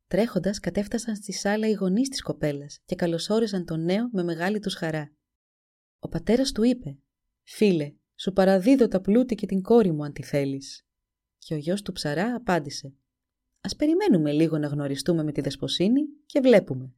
Τρέχοντας, 0.06 0.60
κατέφτασαν 0.60 1.16
στη 1.16 1.32
σάλα 1.32 1.68
οι 1.68 1.72
γονείς 1.72 2.08
της 2.08 2.22
κοπέλας 2.22 2.80
και 2.84 2.94
καλωσόρισαν 2.94 3.64
τον 3.64 3.84
νέο 3.84 4.08
με 4.12 4.22
μεγάλη 4.22 4.58
τους 4.58 4.74
χαρά. 4.74 5.12
Ο 5.98 6.08
πατέρας 6.08 6.52
του 6.52 6.62
είπε: 6.62 6.98
Φίλε, 7.42 7.94
σου 8.16 8.32
παραδίδω 8.32 8.88
τα 8.88 9.00
πλούτη 9.00 9.34
και 9.34 9.46
την 9.46 9.62
κόρη 9.62 9.92
μου 9.92 10.04
αν 10.04 10.12
τη 10.12 10.22
θέλεις. 10.22 10.86
και 11.38 11.54
ο 11.54 11.56
γιος 11.56 11.82
του 11.82 11.92
ψαρά 11.92 12.34
απάντησε 12.34 12.94
«Ας 13.60 13.76
περιμένουμε 13.76 14.32
λίγο 14.32 14.58
να 14.58 14.66
γνωριστούμε 14.66 15.22
με 15.22 15.32
τη 15.32 15.40
δεσποσίνη 15.40 16.00
και 16.26 16.40
βλέπουμε». 16.40 16.94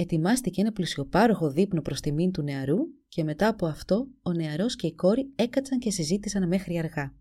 Ετοιμάστηκε 0.00 0.60
ένα 0.60 0.72
πλουσιοπάροχο 0.72 1.50
δείπνο 1.50 1.82
προς 1.82 2.00
τιμήν 2.00 2.32
του 2.32 2.42
νεαρού 2.42 2.78
και 3.08 3.24
μετά 3.24 3.48
από 3.48 3.66
αυτό 3.66 4.08
ο 4.22 4.32
νεαρός 4.32 4.76
και 4.76 4.86
η 4.86 4.94
κόρη 4.94 5.32
έκατσαν 5.36 5.78
και 5.78 5.90
συζήτησαν 5.90 6.48
μέχρι 6.48 6.78
αργά. 6.78 7.14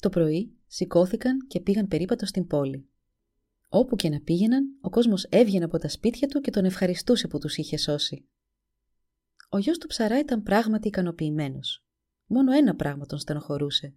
Το 0.00 0.08
πρωί 0.08 0.56
σηκώθηκαν 0.66 1.46
και 1.46 1.60
πήγαν 1.60 1.88
περίπατο 1.88 2.26
στην 2.26 2.46
πόλη. 2.46 2.88
Όπου 3.68 3.96
και 3.96 4.08
να 4.08 4.20
πήγαιναν, 4.20 4.78
ο 4.80 4.90
κόσμος 4.90 5.24
έβγαινε 5.24 5.64
από 5.64 5.78
τα 5.78 5.88
σπίτια 5.88 6.28
του 6.28 6.40
και 6.40 6.50
τον 6.50 6.64
ευχαριστούσε 6.64 7.28
που 7.28 7.38
τους 7.38 7.56
είχε 7.56 7.76
σώσει. 7.76 8.28
Ο 9.48 9.58
γιος 9.58 9.78
του 9.78 9.86
ψαρά 9.86 10.18
ήταν 10.18 10.42
πράγματι 10.42 10.88
ικανοποιημένος. 10.88 11.84
Μόνο 12.26 12.52
ένα 12.52 12.74
πράγμα 12.74 13.06
τον 13.06 13.18
στενοχωρούσε. 13.18 13.94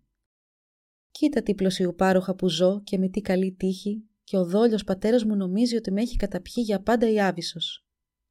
Κοίτα 1.12 1.42
τι 1.42 1.56
πλωσιουπάροχα 1.56 2.36
που 2.36 2.50
ζω 2.50 2.82
και 2.84 2.98
με 2.98 3.10
τι 3.10 3.22
καλή 3.22 3.52
τύχη 3.52 4.04
και 4.30 4.38
ο 4.38 4.46
δόλιος 4.46 4.84
πατέρας 4.84 5.24
μου 5.24 5.36
νομίζει 5.36 5.76
ότι 5.76 5.92
με 5.92 6.02
έχει 6.02 6.16
καταπιεί 6.16 6.64
για 6.66 6.82
πάντα 6.82 7.12
η 7.12 7.22
Άβυσσος. 7.22 7.86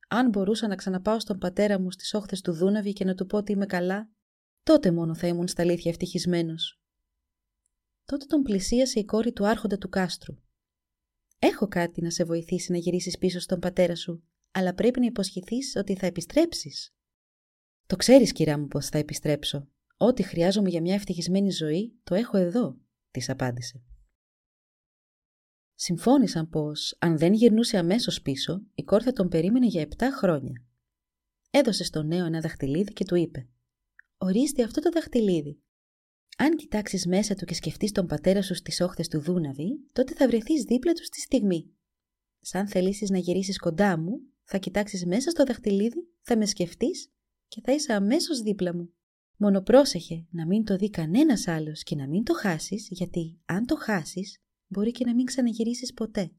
Αν 0.09 0.29
μπορούσα 0.29 0.69
να 0.69 0.75
ξαναπάω 0.75 1.21
στον 1.21 1.39
πατέρα 1.39 1.81
μου 1.81 1.91
στις 1.91 2.15
όχθες 2.15 2.41
του 2.41 2.53
Δούναβη 2.53 2.93
και 2.93 3.05
να 3.05 3.15
του 3.15 3.27
πω 3.27 3.37
ότι 3.37 3.53
είμαι 3.53 3.67
καλά, 3.67 4.11
τότε 4.63 4.91
μόνο 4.91 5.15
θα 5.15 5.27
ήμουν 5.27 5.49
στα 5.49 5.63
αλήθεια 5.63 5.91
ευτυχισμένος. 5.91 6.81
Τότε 8.05 8.25
τον 8.25 8.43
πλησίασε 8.43 9.01
η 9.01 9.05
κόρη 9.05 9.33
του 9.33 9.47
άρχοντα 9.47 9.79
του 9.79 9.89
κάστρου. 9.89 10.35
Έχω 11.39 11.69
κάτι 11.69 12.03
να 12.03 12.11
σε 12.11 12.25
βοηθήσει 12.25 12.73
να 12.73 12.79
γυρίσεις 12.79 13.19
πίσω 13.19 13.41
στον 13.41 13.59
πατέρα 13.59 13.97
σου, 13.97 14.23
αλλά 14.51 14.75
πρέπει 14.75 15.01
να 15.01 15.07
υποσχεθείς 15.07 15.77
ότι 15.77 15.97
θα 15.97 16.07
επιστρέψεις. 16.07 16.95
Το 17.87 17.97
ξέρεις, 17.97 18.33
κυρά 18.33 18.59
μου, 18.59 18.67
πως 18.69 18.89
θα 18.89 18.99
επιστρέψω. 18.99 19.69
Ό,τι 19.97 20.23
χρειάζομαι 20.23 20.69
για 20.69 20.81
μια 20.81 20.95
ευτυχισμένη 20.95 21.51
ζωή, 21.51 22.01
το 22.05 22.15
έχω 22.15 22.37
εδώ, 22.37 22.79
της 23.11 23.29
απάντησε. 23.29 23.83
Συμφώνησαν 25.81 26.49
πως, 26.49 26.97
αν 26.99 27.19
δεν 27.19 27.33
γυρνούσε 27.33 27.79
αμέσως 27.79 28.23
πίσω, 28.23 28.67
η 28.75 28.83
κόρη 28.83 29.05
θα 29.05 29.13
τον 29.13 29.29
περίμενε 29.29 29.67
για 29.67 29.81
επτά 29.81 30.11
χρόνια. 30.11 30.65
Έδωσε 31.51 31.85
στο 31.85 32.03
νέο 32.03 32.25
ένα 32.25 32.41
δαχτυλίδι 32.41 32.93
και 32.93 33.05
του 33.05 33.15
είπε 33.15 33.49
«Ορίστε 34.17 34.63
αυτό 34.63 34.81
το 34.81 34.91
δαχτυλίδι. 34.91 35.63
Αν 36.37 36.57
κοιτάξεις 36.57 37.07
μέσα 37.07 37.35
του 37.35 37.45
και 37.45 37.55
σκεφτείς 37.55 37.93
τον 37.93 38.07
πατέρα 38.07 38.43
σου 38.43 38.55
στις 38.55 38.81
όχθες 38.81 39.09
του 39.09 39.21
Δούναβη, 39.21 39.69
τότε 39.93 40.15
θα 40.15 40.29
βρεθείς 40.29 40.63
δίπλα 40.63 40.93
του 40.93 41.05
στη 41.05 41.21
στιγμή. 41.21 41.75
Σαν 42.39 42.69
θελήσεις 42.69 43.11
να 43.11 43.19
γυρίσεις 43.19 43.59
κοντά 43.59 43.99
μου, 43.99 44.21
θα 44.45 44.59
κοιτάξεις 44.59 45.07
μέσα 45.07 45.31
στο 45.31 45.45
δαχτυλίδι, 45.45 46.09
θα 46.21 46.37
με 46.37 46.47
σκεφτείς 46.47 47.13
και 47.49 47.61
θα 47.65 47.73
είσαι 47.73 47.93
αμέσως 47.93 48.41
δίπλα 48.41 48.75
μου. 48.75 48.93
Μόνο 49.37 49.63
πρόσεχε 49.63 50.27
να 50.31 50.47
μην 50.47 50.65
το 50.65 50.77
δει 50.77 50.91
κανένας 50.91 51.47
άλλος 51.47 51.83
και 51.83 51.97
να 51.97 52.09
μην 52.09 52.25
το 52.25 52.35
χάσεις, 52.35 52.89
γιατί 52.91 53.41
αν 53.45 53.67
το 53.67 53.77
χάσεις, 53.77 54.43
μπορεί 54.69 54.91
και 54.91 55.05
να 55.05 55.15
μην 55.15 55.25
ξαναγυρίσεις 55.25 55.93
ποτέ. 55.93 56.33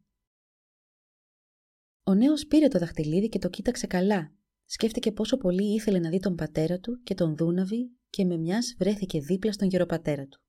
Ο 2.04 2.14
νέος 2.14 2.46
πήρε 2.46 2.68
το 2.68 2.80
δαχτυλίδι 2.80 3.30
και 3.30 3.40
το 3.40 3.50
κοίταξε 3.50 3.88
καλά. 3.88 4.34
Σκέφτηκε 4.66 5.12
πόσο 5.12 5.38
πολύ 5.38 5.74
ήθελε 5.74 6.00
να 6.00 6.10
δει 6.10 6.20
τον 6.20 6.36
πατέρα 6.36 6.80
του 6.80 7.02
και 7.04 7.14
τον 7.14 7.36
Δούναβη 7.36 7.92
και 8.10 8.26
με 8.26 8.38
μιας 8.38 8.76
βρέθηκε 8.78 9.20
δίπλα 9.20 9.52
στον 9.52 9.68
γεροπατέρα 9.68 10.28
του. 10.28 10.42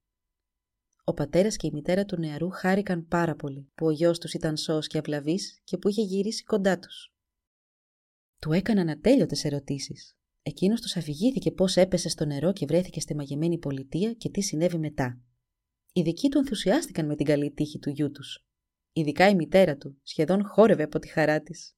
Ο 1.05 1.15
πατέρας 1.15 1.57
και 1.57 1.67
η 1.67 1.71
μητέρα 1.73 2.05
του 2.05 2.19
νεαρού 2.19 2.51
χάρηκαν 2.51 3.07
πάρα 3.07 3.35
πολύ 3.35 3.71
που 3.75 3.87
ο 3.87 3.91
γιος 3.91 4.19
τους 4.19 4.35
ήταν 4.35 4.57
σώος 4.57 4.87
και 4.87 4.99
αυλαβής 4.99 5.61
και 5.65 5.79
που 5.79 5.89
είχε 5.89 6.03
γυρίσει 6.03 6.45
κοντά 6.45 6.79
τους. 6.79 7.15
Του 8.39 8.53
έκαναν 8.53 8.89
ατέλειωτες 8.89 9.45
ερωτήσεις. 9.45 10.15
Εκείνος 10.43 10.81
τους 10.81 10.97
αφηγήθηκε 10.97 11.51
πώς 11.51 11.77
έπεσε 11.77 12.09
στο 12.09 12.25
νερό 12.25 12.53
και 12.53 12.67
βρέθηκε 12.67 13.01
στη 13.01 13.15
μαγεμένη 13.15 13.59
πολιτεία 13.59 14.13
και 14.13 14.31
τι 14.31 14.41
συνέβη 14.41 14.79
μετά. 14.79 15.21
Οι 15.93 16.03
δικοί 16.03 16.29
του 16.29 16.39
ενθουσιάστηκαν 16.39 17.07
με 17.07 17.17
την 17.17 17.27
καλή 17.27 17.51
τύχη 17.51 17.79
του 17.79 17.91
γιού 17.91 18.11
τους. 18.11 18.47
Ειδικά 18.93 19.29
η 19.29 19.35
μητέρα 19.35 19.77
του 19.77 19.99
σχεδόν 20.03 20.45
χόρευε 20.47 20.83
από 20.83 20.99
τη 20.99 21.09
χαρά 21.09 21.41
της. 21.41 21.75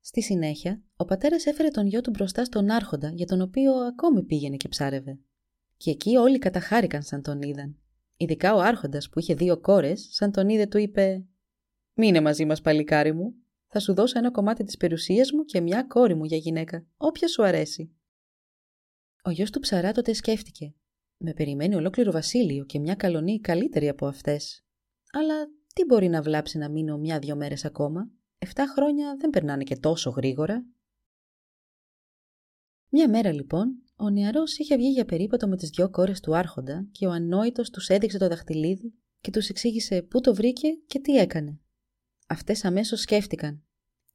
Στη 0.00 0.22
συνέχεια, 0.22 0.82
ο 0.96 1.04
πατέρας 1.04 1.46
έφερε 1.46 1.68
τον 1.68 1.86
γιο 1.86 2.00
του 2.00 2.10
μπροστά 2.10 2.44
στον 2.44 2.70
άρχοντα 2.70 3.10
για 3.14 3.26
τον 3.26 3.40
οποίο 3.40 3.72
ακόμη 3.72 4.22
πήγαινε 4.22 4.56
και 4.56 4.68
ψάρευε. 4.68 5.18
Και 5.76 5.90
εκεί 5.90 6.16
όλοι 6.16 6.38
καταχάρηκαν 6.38 7.02
σαν 7.02 7.22
τον 7.22 7.42
είδαν. 7.42 7.78
Ειδικά 8.16 8.54
ο 8.54 8.60
άρχοντας 8.60 9.08
που 9.08 9.18
είχε 9.18 9.34
δύο 9.34 9.60
κόρες, 9.60 10.08
σαν 10.10 10.32
τον 10.32 10.48
είδε 10.48 10.66
του 10.66 10.78
είπε 10.78 11.26
«Μείνε 11.94 12.20
μαζί 12.20 12.44
μας 12.44 12.60
παλικάρι 12.60 13.12
μου, 13.12 13.34
θα 13.66 13.80
σου 13.80 13.94
δώσω 13.94 14.18
ένα 14.18 14.30
κομμάτι 14.30 14.64
της 14.64 14.76
περιουσίας 14.76 15.32
μου 15.32 15.44
και 15.44 15.60
μια 15.60 15.82
κόρη 15.82 16.14
μου 16.14 16.24
για 16.24 16.36
γυναίκα, 16.36 16.86
όποια 16.96 17.28
σου 17.28 17.44
αρέσει». 17.44 17.96
Ο 19.22 19.30
γιος 19.30 19.50
του 19.50 19.60
ψαρά 19.60 19.92
τότε 19.92 20.12
σκέφτηκε 20.12 20.74
με 21.18 21.32
περιμένει 21.34 21.74
ολόκληρο 21.74 22.10
βασίλειο 22.10 22.64
και 22.64 22.78
μια 22.78 22.94
καλονή 22.94 23.40
καλύτερη 23.40 23.88
από 23.88 24.06
αυτές. 24.06 24.64
Αλλά 25.12 25.48
τι 25.74 25.84
μπορεί 25.84 26.08
να 26.08 26.22
βλάψει 26.22 26.58
να 26.58 26.68
μείνω 26.68 26.98
μια-δυο 26.98 27.36
μέρες 27.36 27.64
ακόμα; 27.64 28.10
Εφτά 28.38 28.66
χρόνια 28.66 29.16
δεν 29.18 29.30
περνάνε 29.30 29.62
και 29.62 29.76
τόσο 29.76 30.10
γρήγορα. 30.10 30.66
Μια 32.88 33.08
μέρα 33.08 33.32
λοιπόν, 33.32 33.82
ο 33.96 34.10
νεαρός 34.10 34.58
είχε 34.58 34.76
βγει 34.76 34.88
για 34.88 35.04
περίπατο 35.04 35.48
με 35.48 35.56
τις 35.56 35.70
δυο 35.70 35.90
κόρες 35.90 36.20
του 36.20 36.36
άρχοντα 36.36 36.88
και 36.92 37.06
ο 37.06 37.10
ανόητος 37.10 37.70
τους 37.70 37.88
έδειξε 37.88 38.18
το 38.18 38.28
δαχτυλίδι 38.28 38.94
και 39.20 39.30
τους 39.30 39.48
εξήγησε 39.48 40.02
πού 40.02 40.20
το 40.20 40.34
βρήκε 40.34 40.68
και 40.86 41.00
τι 41.00 41.16
έκανε. 41.16 41.60
Αυτές 42.26 42.64
αμέσως 42.64 43.00
σκέφτηκαν. 43.00 43.62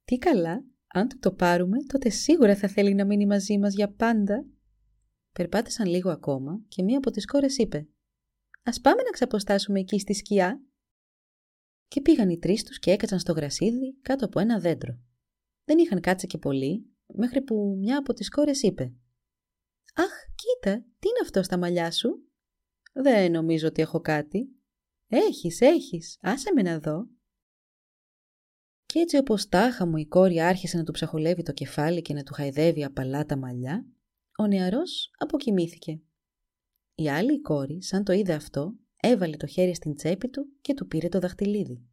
Τι 0.05 0.17
καλά, 0.17 0.63
αν 0.87 1.07
του 1.07 1.19
το 1.19 1.31
πάρουμε, 1.31 1.77
τότε 1.83 2.09
σίγουρα 2.09 2.55
θα 2.55 2.67
θέλει 2.67 2.93
να 2.93 3.05
μείνει 3.05 3.25
μαζί 3.25 3.57
μας 3.57 3.73
για 3.73 3.93
πάντα 3.93 4.45
Περπάτησαν 5.33 5.87
λίγο 5.87 6.09
ακόμα 6.09 6.65
και 6.67 6.83
μία 6.83 6.97
από 6.97 7.11
τις 7.11 7.25
κόρες 7.25 7.57
είπε 7.57 7.87
«Ας 8.63 8.81
πάμε 8.81 9.01
να 9.01 9.09
ξαποστάσουμε 9.09 9.79
εκεί 9.79 9.99
στη 9.99 10.13
σκιά». 10.13 10.63
Και 11.87 12.01
πήγαν 12.01 12.29
οι 12.29 12.39
τρεις 12.39 12.63
τους 12.63 12.79
και 12.79 12.91
έκατσαν 12.91 13.19
στο 13.19 13.33
γρασίδι 13.33 13.97
κάτω 14.01 14.25
από 14.25 14.39
ένα 14.39 14.59
δέντρο. 14.59 14.99
Δεν 15.63 15.77
είχαν 15.77 16.01
κάτσει 16.01 16.27
και 16.27 16.37
πολύ, 16.37 16.95
μέχρι 17.05 17.41
που 17.41 17.77
μια 17.79 17.97
από 17.97 18.13
τις 18.13 18.29
κόρες 18.29 18.61
είπε 18.61 18.93
«Αχ, 19.95 20.11
κοίτα, 20.35 20.85
τι 20.99 21.07
είναι 21.07 21.19
αυτό 21.21 21.43
στα 21.43 21.57
μαλλιά 21.57 21.91
σου» 21.91 22.27
«Δεν 22.93 23.31
νομίζω 23.31 23.67
ότι 23.67 23.81
έχω 23.81 23.99
κάτι». 23.99 24.49
«Έχεις, 25.07 25.61
έχεις, 25.61 26.17
άσε 26.21 26.53
με 26.53 26.61
να 26.61 26.79
δω». 26.79 27.07
Και 28.85 28.99
έτσι 28.99 29.17
όπως 29.17 29.47
τάχα 29.47 29.85
μου 29.85 29.97
η 29.97 30.05
κόρη 30.05 30.41
άρχισε 30.41 30.77
να 30.77 30.83
του 30.83 30.91
ψαχολεύει 30.91 31.43
το 31.43 31.51
κεφάλι 31.51 32.01
και 32.01 32.13
να 32.13 32.23
του 32.23 32.33
χαϊδεύει 32.33 32.83
απαλά 32.83 33.25
τα 33.25 33.37
μαλλιά, 33.37 33.85
ο 34.37 34.47
νεαρός 34.47 35.11
αποκοιμήθηκε. 35.17 36.01
Η 36.95 37.09
άλλη 37.09 37.41
κόρη, 37.41 37.83
σαν 37.83 38.03
το 38.03 38.13
είδε 38.13 38.33
αυτό, 38.33 38.75
έβαλε 38.95 39.37
το 39.37 39.47
χέρι 39.47 39.75
στην 39.75 39.95
τσέπη 39.95 40.29
του 40.29 40.47
και 40.61 40.73
του 40.73 40.87
πήρε 40.87 41.09
το 41.09 41.19
δαχτυλίδι. 41.19 41.87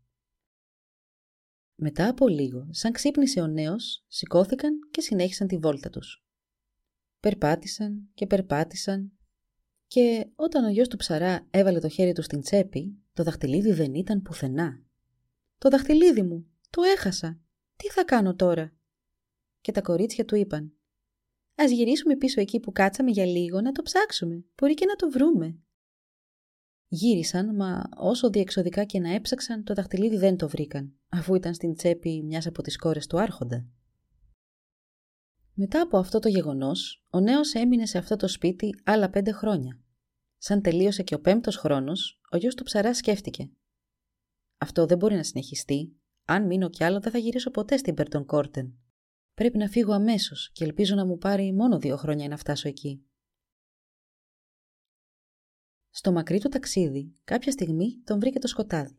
Μετά 1.74 2.08
από 2.08 2.28
λίγο, 2.28 2.66
σαν 2.70 2.92
ξύπνησε 2.92 3.40
ο 3.40 3.46
νέος, 3.46 4.04
σηκώθηκαν 4.08 4.78
και 4.90 5.00
συνέχισαν 5.00 5.46
τη 5.46 5.58
βόλτα 5.58 5.90
τους. 5.90 6.24
Περπάτησαν 7.20 8.10
και 8.14 8.26
περπάτησαν 8.26 9.12
και 9.86 10.30
όταν 10.36 10.64
ο 10.64 10.68
γιος 10.68 10.88
του 10.88 10.96
ψαρά 10.96 11.46
έβαλε 11.50 11.78
το 11.78 11.88
χέρι 11.88 12.12
του 12.12 12.22
στην 12.22 12.40
τσέπη, 12.40 12.98
το 13.12 13.22
δαχτυλίδι 13.22 13.72
δεν 13.72 13.94
ήταν 13.94 14.22
πουθενά. 14.22 14.82
«Το 15.58 15.68
δαχτυλίδι 15.68 16.22
μου! 16.22 16.46
Το 16.70 16.82
έχασα! 16.82 17.40
Τι 17.76 17.88
θα 17.88 18.04
κάνω 18.04 18.34
τώρα» 18.34 18.74
και 19.60 19.72
τα 19.72 19.82
κορίτσια 19.82 20.24
του 20.24 20.34
είπαν 20.34 20.79
Α 21.62 21.64
γυρίσουμε 21.64 22.16
πίσω 22.16 22.40
εκεί 22.40 22.60
που 22.60 22.72
κάτσαμε 22.72 23.10
για 23.10 23.24
λίγο 23.24 23.60
να 23.60 23.72
το 23.72 23.82
ψάξουμε. 23.82 24.44
Μπορεί 24.54 24.74
και 24.74 24.86
να 24.86 24.94
το 24.94 25.10
βρούμε. 25.10 25.58
Γύρισαν, 26.88 27.54
μα 27.54 27.82
όσο 27.96 28.30
διεξοδικά 28.30 28.84
και 28.84 29.00
να 29.00 29.14
έψαξαν, 29.14 29.64
το 29.64 29.74
δαχτυλίδι 29.74 30.16
δεν 30.16 30.36
το 30.36 30.48
βρήκαν, 30.48 30.94
αφού 31.08 31.34
ήταν 31.34 31.54
στην 31.54 31.74
τσέπη 31.74 32.22
μιας 32.22 32.46
από 32.46 32.62
τις 32.62 32.76
κόρες 32.76 33.06
του 33.06 33.20
άρχοντα. 33.20 33.66
Μετά 35.54 35.80
από 35.80 35.98
αυτό 35.98 36.18
το 36.18 36.28
γεγονός, 36.28 37.04
ο 37.10 37.20
νέος 37.20 37.54
έμεινε 37.54 37.86
σε 37.86 37.98
αυτό 37.98 38.16
το 38.16 38.28
σπίτι 38.28 38.80
άλλα 38.84 39.10
πέντε 39.10 39.32
χρόνια. 39.32 39.80
Σαν 40.36 40.62
τελείωσε 40.62 41.02
και 41.02 41.14
ο 41.14 41.20
πέμπτος 41.20 41.56
χρόνος, 41.56 42.20
ο 42.30 42.36
γιος 42.36 42.54
του 42.54 42.64
ψαρά 42.64 42.94
σκέφτηκε. 42.94 43.50
Αυτό 44.58 44.86
δεν 44.86 44.98
μπορεί 44.98 45.14
να 45.14 45.22
συνεχιστεί. 45.22 45.96
Αν 46.24 46.46
μείνω 46.46 46.68
κι 46.68 46.84
άλλο, 46.84 47.00
δεν 47.00 47.12
θα 47.12 47.18
γυρίσω 47.18 47.50
ποτέ 47.50 47.76
στην 47.76 47.94
Περτον 47.94 48.26
Κόρτεν. 48.26 48.74
Πρέπει 49.40 49.58
να 49.58 49.68
φύγω 49.68 49.92
αμέσως 49.92 50.50
και 50.52 50.64
ελπίζω 50.64 50.94
να 50.94 51.06
μου 51.06 51.18
πάρει 51.18 51.52
μόνο 51.52 51.78
δύο 51.78 51.96
χρόνια 51.96 52.28
να 52.28 52.36
φτάσω 52.36 52.68
εκεί. 52.68 53.04
Στο 55.90 56.12
μακρύ 56.12 56.40
του 56.40 56.48
ταξίδι, 56.48 57.14
κάποια 57.24 57.52
στιγμή 57.52 58.02
τον 58.04 58.20
βρήκε 58.20 58.38
το 58.38 58.46
σκοτάδι. 58.46 58.98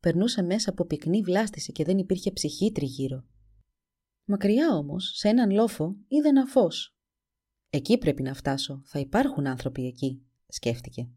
Περνούσε 0.00 0.42
μέσα 0.42 0.70
από 0.70 0.84
πυκνή 0.84 1.22
βλάστηση 1.22 1.72
και 1.72 1.84
δεν 1.84 1.98
υπήρχε 1.98 2.32
ψυχή 2.32 2.72
τριγύρω. 2.72 3.24
Μακριά 4.24 4.76
όμως, 4.76 5.12
σε 5.16 5.28
έναν 5.28 5.50
λόφο, 5.50 5.96
είδε 6.08 6.28
ένα 6.28 6.46
φως. 6.46 6.96
Εκεί 7.70 7.98
πρέπει 7.98 8.22
να 8.22 8.34
φτάσω, 8.34 8.82
θα 8.84 8.98
υπάρχουν 8.98 9.46
άνθρωποι 9.46 9.86
εκεί, 9.86 10.26
σκέφτηκε. 10.46 11.10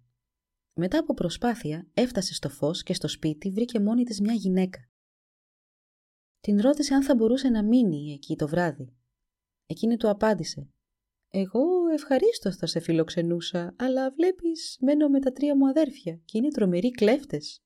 Μετά 0.74 1.00
από 1.00 1.14
προσπάθεια 1.14 1.88
έφτασε 1.94 2.34
στο 2.34 2.50
φως 2.50 2.84
και 2.84 2.94
στο 2.94 3.08
σπίτι 3.08 3.52
βρήκε 3.52 3.80
μόνη 3.80 4.04
της 4.04 4.22
μια 4.22 4.34
γυναίκα. 4.34 4.93
Την 6.44 6.62
ρώτησε 6.62 6.94
αν 6.94 7.04
θα 7.04 7.16
μπορούσε 7.16 7.50
να 7.50 7.64
μείνει 7.64 8.14
εκεί 8.14 8.36
το 8.36 8.48
βράδυ. 8.48 8.96
Εκείνη 9.66 9.98
του 9.98 10.10
απάντησε 10.10 10.70
Εγώ 11.30 11.62
ευχαρίστως 11.94 12.56
θα 12.56 12.66
σε 12.66 12.80
φιλοξενούσα, 12.80 13.76
αλλά 13.78 14.12
βλέπεις 14.12 14.78
μένω 14.82 15.10
με 15.10 15.20
τα 15.20 15.32
τρία 15.32 15.58
μου 15.58 15.68
αδέρφια 15.68 16.22
και 16.26 16.38
είναι 16.38 16.48
τρομεροί 16.48 16.92
κλέφτες. 16.92 17.64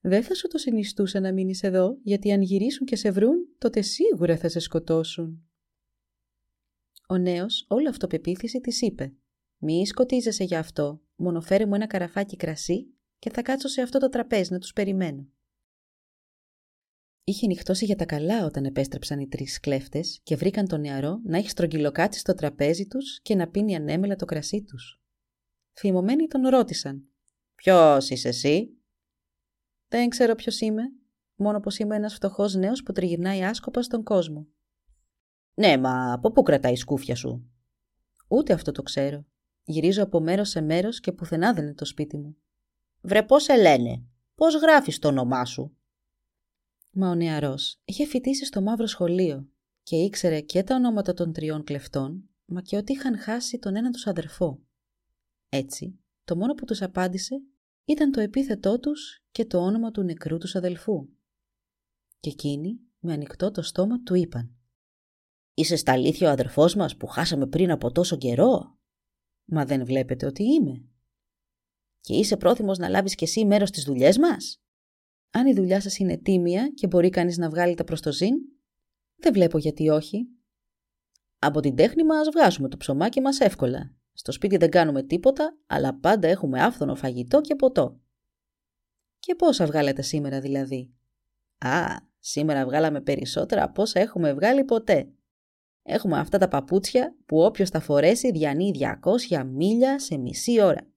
Δεν 0.00 0.22
θα 0.22 0.34
σου 0.34 0.48
το 0.48 0.58
συνιστούσα 0.58 1.20
να 1.20 1.32
μείνεις 1.32 1.62
εδώ, 1.62 1.98
γιατί 2.02 2.32
αν 2.32 2.42
γυρίσουν 2.42 2.86
και 2.86 2.96
σε 2.96 3.10
βρουν, 3.10 3.36
τότε 3.58 3.80
σίγουρα 3.80 4.36
θα 4.36 4.48
σε 4.48 4.58
σκοτώσουν. 4.58 5.48
Ο 7.08 7.18
νέος, 7.18 7.66
όλο 7.68 7.88
αυτοπεποίθηση, 7.88 8.60
της 8.60 8.80
είπε 8.80 9.14
«Μη 9.58 9.86
σκοτίζεσαι 9.86 10.44
για 10.44 10.58
αυτό, 10.58 11.02
μόνο 11.14 11.40
φέρε 11.40 11.66
μου 11.66 11.74
ένα 11.74 11.86
καραφάκι 11.86 12.36
κρασί 12.36 12.94
και 13.18 13.30
θα 13.30 13.42
κάτσω 13.42 13.68
σε 13.68 13.82
αυτό 13.82 13.98
το 13.98 14.08
τραπέζι 14.08 14.52
να 14.52 14.58
τους 14.58 14.72
περιμένω». 14.72 15.30
Είχε 17.28 17.46
νυχτώσει 17.46 17.84
για 17.84 17.96
τα 17.96 18.04
καλά 18.04 18.44
όταν 18.44 18.64
επέστρεψαν 18.64 19.18
οι 19.18 19.28
τρεις 19.28 19.60
κλέφτες 19.60 20.20
και 20.22 20.36
βρήκαν 20.36 20.68
τον 20.68 20.80
νεαρό 20.80 21.20
να 21.24 21.38
έχει 21.38 21.50
στρογγυλοκάτσει 21.50 22.18
στο 22.18 22.34
τραπέζι 22.34 22.86
τους 22.86 23.20
και 23.22 23.34
να 23.34 23.48
πίνει 23.48 23.74
ανέμελα 23.74 24.16
το 24.16 24.24
κρασί 24.24 24.62
τους. 24.62 25.00
Φημωμένοι 25.72 26.26
τον 26.26 26.46
ρώτησαν 26.46 27.08
«Ποιος 27.54 28.10
είσαι 28.10 28.28
εσύ» 28.28 28.68
«Δεν 29.88 30.08
ξέρω 30.08 30.34
ποιος 30.34 30.60
είμαι, 30.60 30.82
μόνο 31.34 31.60
πως 31.60 31.78
είμαι 31.78 31.96
ένας 31.96 32.14
φτωχός 32.14 32.54
νέος 32.54 32.82
που 32.82 32.92
τριγυρνάει 32.92 33.44
άσκοπα 33.44 33.82
στον 33.82 34.02
κόσμο». 34.02 34.46
«Ναι, 35.54 35.76
μα 35.76 36.12
από 36.12 36.32
πού 36.32 36.42
κρατάει 36.42 36.72
η 36.72 36.76
σκούφια 36.76 37.14
σου» 37.14 37.50
«Ούτε 38.28 38.52
αυτό 38.52 38.72
το 38.72 38.82
ξέρω. 38.82 39.26
Γυρίζω 39.64 40.02
από 40.02 40.20
μέρος 40.20 40.48
σε 40.48 40.60
μέρος 40.60 41.00
και 41.00 41.12
πουθενά 41.12 41.52
δεν 41.52 41.64
είναι 41.64 41.74
το 41.74 41.84
σπίτι 41.84 42.16
μου». 42.16 42.36
«Βρε 43.00 43.22
πώς 43.22 43.42
σε 43.42 43.56
λένε, 43.56 44.02
πώς 44.34 44.54
γράφεις 44.54 44.98
το 44.98 45.08
όνομά 45.08 45.44
σου» 45.44 45.75
Μα 46.98 47.08
ο 47.08 47.14
νεαρός 47.14 47.80
είχε 47.84 48.06
φοιτήσει 48.06 48.44
στο 48.44 48.62
μαύρο 48.62 48.86
σχολείο 48.86 49.48
και 49.82 49.96
ήξερε 49.96 50.40
και 50.40 50.62
τα 50.62 50.74
ονόματα 50.74 51.12
των 51.12 51.32
τριών 51.32 51.64
κλεφτών, 51.64 52.28
μα 52.44 52.62
και 52.62 52.76
ότι 52.76 52.92
είχαν 52.92 53.18
χάσει 53.18 53.58
τον 53.58 53.76
έναν 53.76 53.92
τους 53.92 54.06
αδερφό. 54.06 54.62
Έτσι, 55.48 55.98
το 56.24 56.36
μόνο 56.36 56.54
που 56.54 56.64
τους 56.64 56.82
απάντησε 56.82 57.42
ήταν 57.84 58.10
το 58.10 58.20
επίθετό 58.20 58.78
τους 58.78 59.24
και 59.30 59.44
το 59.44 59.58
όνομα 59.58 59.90
του 59.90 60.02
νεκρού 60.02 60.38
τους 60.38 60.56
αδελφού. 60.56 61.08
Και 62.20 62.30
εκείνοι, 62.30 62.80
με 62.98 63.12
ανοιχτό 63.12 63.50
το 63.50 63.62
στόμα, 63.62 64.02
του 64.02 64.14
είπαν 64.14 64.56
«Είσαι 65.54 65.76
στα 65.76 65.92
αλήθεια 65.92 66.28
ο 66.28 66.32
αδερφός 66.32 66.74
μας 66.74 66.96
που 66.96 67.06
χάσαμε 67.06 67.46
πριν 67.46 67.70
από 67.70 67.92
τόσο 67.92 68.16
καιρό» 68.16 68.78
«Μα 69.44 69.64
δεν 69.64 69.84
βλέπετε 69.84 70.26
ότι 70.26 70.42
είμαι» 70.42 70.84
«Και 72.00 72.14
είσαι 72.14 72.36
πρόθυμος 72.36 72.78
να 72.78 72.88
λάβεις 72.88 73.14
κι 73.14 73.24
εσύ 73.24 73.44
μέρος 73.44 73.68
στις 73.68 73.84
δουλειές 73.84 74.18
μας» 74.18 74.60
Αν 75.36 75.46
η 75.46 75.52
δουλειά 75.52 75.80
σας 75.80 75.98
είναι 75.98 76.16
τίμια 76.16 76.68
και 76.68 76.86
μπορεί 76.86 77.10
κανείς 77.10 77.38
να 77.38 77.48
βγάλει 77.48 77.74
τα 77.74 77.84
προς 77.84 78.00
το 78.00 78.12
ζήν, 78.12 78.34
δεν 79.16 79.32
βλέπω 79.32 79.58
γιατί 79.58 79.88
όχι. 79.88 80.28
Από 81.38 81.60
την 81.60 81.76
τέχνη 81.76 82.04
μας 82.04 82.28
βγάζουμε 82.32 82.68
το 82.68 82.76
ψωμάκι 82.76 83.20
μας 83.20 83.40
εύκολα. 83.40 83.94
Στο 84.12 84.32
σπίτι 84.32 84.56
δεν 84.56 84.70
κάνουμε 84.70 85.02
τίποτα, 85.02 85.56
αλλά 85.66 85.94
πάντα 85.94 86.28
έχουμε 86.28 86.62
άφθονο 86.62 86.94
φαγητό 86.94 87.40
και 87.40 87.54
ποτό. 87.54 88.00
Και 89.18 89.34
πόσα 89.34 89.66
βγάλετε 89.66 90.02
σήμερα 90.02 90.40
δηλαδή; 90.40 90.94
Α, 91.58 91.96
σήμερα 92.18 92.64
βγάλαμε 92.64 93.00
περισσότερα 93.00 93.62
από 93.62 93.82
όσα 93.82 94.00
έχουμε 94.00 94.34
βγάλει 94.34 94.64
ποτέ. 94.64 95.10
Έχουμε 95.82 96.18
αυτά 96.18 96.38
τα 96.38 96.48
παπούτσια 96.48 97.16
που 97.26 97.42
όποιος 97.42 97.70
τα 97.70 97.80
φορέσει 97.80 98.30
διανύει 98.30 98.74
200 99.30 99.44
μίλια 99.44 99.98
σε 99.98 100.16
μισή 100.16 100.62
ώρα. 100.62 100.90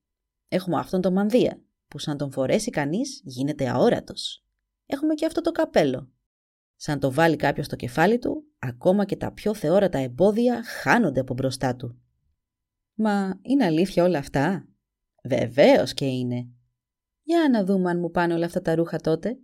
Έχουμε 0.47 0.79
αυτόν 0.79 1.01
τον 1.01 1.13
μανδύα 1.13 1.61
που 1.89 1.97
σαν 1.99 2.17
τον 2.17 2.31
φορέσει 2.31 2.69
κανείς 2.69 3.21
γίνεται 3.23 3.69
αόρατος. 3.69 4.45
Έχουμε 4.85 5.13
και 5.13 5.25
αυτό 5.25 5.41
το 5.41 5.51
καπέλο. 5.51 6.11
Σαν 6.75 6.99
το 6.99 7.11
βάλει 7.11 7.35
κάποιος 7.35 7.65
στο 7.65 7.75
κεφάλι 7.75 8.19
του, 8.19 8.43
ακόμα 8.59 9.05
και 9.05 9.15
τα 9.15 9.31
πιο 9.31 9.53
θεόρατα 9.53 9.97
εμπόδια 9.97 10.63
χάνονται 10.63 11.19
από 11.19 11.33
μπροστά 11.33 11.75
του. 11.75 12.01
Μα 12.93 13.39
είναι 13.41 13.65
αλήθεια 13.65 14.03
όλα 14.03 14.17
αυτά; 14.17 14.67
Βεβαίως 15.23 15.93
και 15.93 16.05
είναι. 16.05 16.47
Για 17.21 17.49
να 17.51 17.65
δούμε 17.65 17.89
αν 17.89 17.99
μου 17.99 18.11
πάνε 18.11 18.33
όλα 18.33 18.45
αυτά 18.45 18.61
τα 18.61 18.75
ρούχα 18.75 18.97
τότε. 18.97 19.37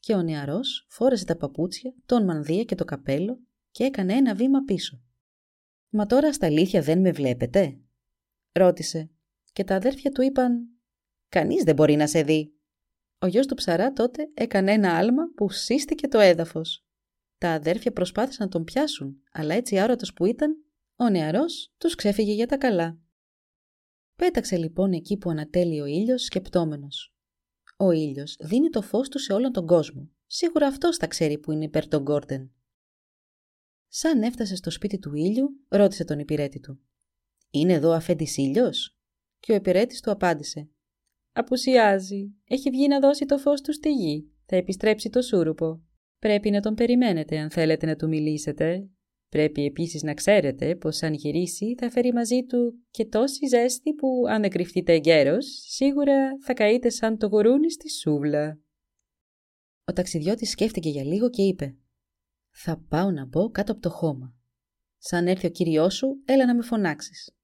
Και 0.00 0.14
ο 0.14 0.22
νεαρός 0.22 0.86
φόρεσε 0.88 1.24
τα 1.24 1.36
παπούτσια, 1.36 1.94
τον 2.06 2.24
μανδύα 2.24 2.64
και 2.64 2.74
το 2.74 2.84
καπέλο 2.84 3.40
και 3.70 3.84
έκανε 3.84 4.14
ένα 4.14 4.34
βήμα 4.34 4.64
πίσω. 4.64 5.00
«Μα 5.88 6.06
τώρα 6.06 6.32
στα 6.32 6.46
αλήθεια 6.46 6.82
δεν 6.82 7.00
με 7.00 7.12
βλέπετε» 7.12 7.78
ρώτησε 8.52 9.10
και 9.52 9.64
τα 9.64 9.74
αδέρφια 9.74 10.10
του 10.10 10.22
είπαν 10.22 10.68
Κανείς 11.28 11.62
δεν 11.62 11.74
μπορεί 11.74 11.96
να 11.96 12.06
σε 12.06 12.22
δει. 12.22 12.52
Ο 13.18 13.26
γιος 13.26 13.46
του 13.46 13.54
ψαρά 13.54 13.92
τότε 13.92 14.30
έκανε 14.34 14.72
ένα 14.72 14.96
άλμα 14.96 15.22
που 15.36 15.50
σύστηκε 15.50 16.08
το 16.08 16.18
έδαφος. 16.18 16.86
Τα 17.38 17.50
αδέρφια 17.50 17.92
προσπάθησαν 17.92 18.46
να 18.46 18.52
τον 18.52 18.64
πιάσουν, 18.64 19.22
αλλά 19.32 19.54
έτσι 19.54 19.78
άρωτος 19.78 20.12
που 20.12 20.26
ήταν, 20.26 20.56
ο 20.96 21.08
νεαρός 21.08 21.74
τους 21.78 21.94
ξέφυγε 21.94 22.32
για 22.32 22.46
τα 22.46 22.56
καλά. 22.56 22.98
Πέταξε 24.16 24.56
λοιπόν 24.56 24.92
εκεί 24.92 25.16
που 25.16 25.30
ανατέλει 25.30 25.80
ο 25.80 25.84
ήλιος 25.84 26.22
σκεπτόμενος. 26.22 27.14
Ο 27.76 27.90
ήλιος 27.90 28.36
δίνει 28.40 28.68
το 28.68 28.82
φως 28.82 29.08
του 29.08 29.18
σε 29.18 29.32
όλον 29.32 29.52
τον 29.52 29.66
κόσμο. 29.66 30.10
Σίγουρα 30.26 30.66
αυτός 30.66 30.96
θα 30.96 31.06
ξέρει 31.06 31.38
που 31.38 31.52
είναι 31.52 31.64
υπέρ 31.64 31.88
των 31.88 32.02
Γκόρντεν. 32.02 32.52
Σαν 33.88 34.22
έφτασε 34.22 34.56
στο 34.56 34.70
σπίτι 34.70 34.98
του 34.98 35.14
ήλιου, 35.14 35.48
ρώτησε 35.68 36.04
τον 36.04 36.18
υπηρέτη 36.18 36.60
του. 36.60 36.80
«Είναι 37.50 37.72
εδώ 37.72 37.90
αφέντης 37.90 38.36
ήλιος» 38.36 38.98
και 39.40 39.52
ο 39.52 39.54
υπηρέτης 39.54 40.00
του 40.00 40.10
απάντησε 40.10 40.70
Απουσιάζει. 41.38 42.34
Έχει 42.44 42.70
βγει 42.70 42.88
να 42.88 43.00
δώσει 43.00 43.24
το 43.24 43.38
φως 43.38 43.60
του 43.60 43.72
στη 43.72 43.92
γη. 43.92 44.32
Θα 44.46 44.56
επιστρέψει 44.56 45.10
το 45.10 45.22
σούρουπο. 45.22 45.82
Πρέπει 46.18 46.50
να 46.50 46.60
τον 46.60 46.74
περιμένετε 46.74 47.38
αν 47.38 47.50
θέλετε 47.50 47.86
να 47.86 47.96
του 47.96 48.08
μιλήσετε. 48.08 48.88
Πρέπει 49.28 49.64
επίσης 49.64 50.02
να 50.02 50.14
ξέρετε 50.14 50.76
πως 50.76 51.02
αν 51.02 51.12
γυρίσει 51.14 51.74
θα 51.78 51.90
φέρει 51.90 52.12
μαζί 52.12 52.44
του 52.44 52.78
και 52.90 53.04
τόση 53.04 53.46
ζέστη 53.46 53.94
που 53.94 54.24
αν 54.28 54.40
δεν 54.40 54.50
κρυφτείτε 54.50 54.92
εγκαίρος, 54.92 55.46
σίγουρα 55.66 56.38
θα 56.44 56.54
καείτε 56.54 56.90
σαν 56.90 57.18
το 57.18 57.26
γουρούνι 57.26 57.70
στη 57.70 57.90
σούβλα. 57.90 58.60
Ο 59.84 59.92
ταξιδιώτης 59.92 60.50
σκέφτηκε 60.50 60.88
για 60.88 61.04
λίγο 61.04 61.30
και 61.30 61.42
είπε 61.42 61.76
«Θα 62.50 62.84
πάω 62.88 63.10
να 63.10 63.24
μπω 63.26 63.50
κάτω 63.50 63.72
από 63.72 63.80
το 63.80 63.90
χώμα. 63.90 64.36
Σαν 64.98 65.26
έρθει 65.26 65.46
ο 65.46 65.50
κύριός 65.50 65.94
σου, 65.94 66.22
έλα 66.24 66.46
να 66.46 66.54
με 66.54 66.62
φωνάξεις». 66.62 67.36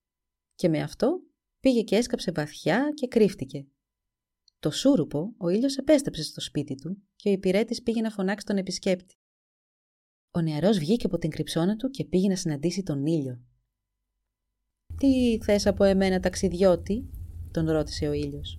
Και 0.54 0.68
με 0.68 0.80
αυτό 0.80 1.22
πήγε 1.60 1.82
και 1.82 1.96
έσκαψε 1.96 2.32
βαθιά 2.32 2.90
και 2.94 3.08
κρύφτηκε. 3.08 3.66
Το 4.64 4.70
σούρουπο, 4.70 5.34
ο 5.36 5.48
ήλιος 5.48 5.76
επέστρεψε 5.76 6.22
στο 6.22 6.40
σπίτι 6.40 6.74
του 6.74 7.02
και 7.16 7.28
ο 7.28 7.32
υπηρέτης 7.32 7.82
πήγε 7.82 8.00
να 8.00 8.10
φωνάξει 8.10 8.46
τον 8.46 8.56
επισκέπτη. 8.56 9.14
Ο 10.30 10.40
νεαρός 10.40 10.78
βγήκε 10.78 11.06
από 11.06 11.18
την 11.18 11.30
κρυψώνα 11.30 11.76
του 11.76 11.90
και 11.90 12.04
πήγε 12.04 12.28
να 12.28 12.36
συναντήσει 12.36 12.82
τον 12.82 13.06
ήλιο. 13.06 13.40
Τι 14.98 15.38
θες 15.42 15.66
από 15.66 15.84
εμένα, 15.84 16.20
ταξιδιώτη, 16.20 17.10
τον 17.50 17.70
ρώτησε 17.70 18.08
ο 18.08 18.12
ήλιος. 18.12 18.58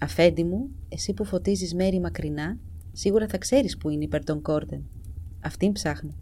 Αφέντη 0.00 0.44
μου, 0.44 0.70
εσύ 0.88 1.14
που 1.14 1.24
φωτίζεις 1.24 1.74
μέρη 1.74 2.00
μακρινά, 2.00 2.58
σίγουρα 2.92 3.28
θα 3.28 3.38
ξέρεις 3.38 3.76
που 3.76 3.88
είναι 3.88 4.04
υπέρ 4.04 4.24
των 4.24 4.42
Κόρτεν. 4.42 4.90
Αυτήν 5.42 5.72
ψάχνω. 5.72 6.18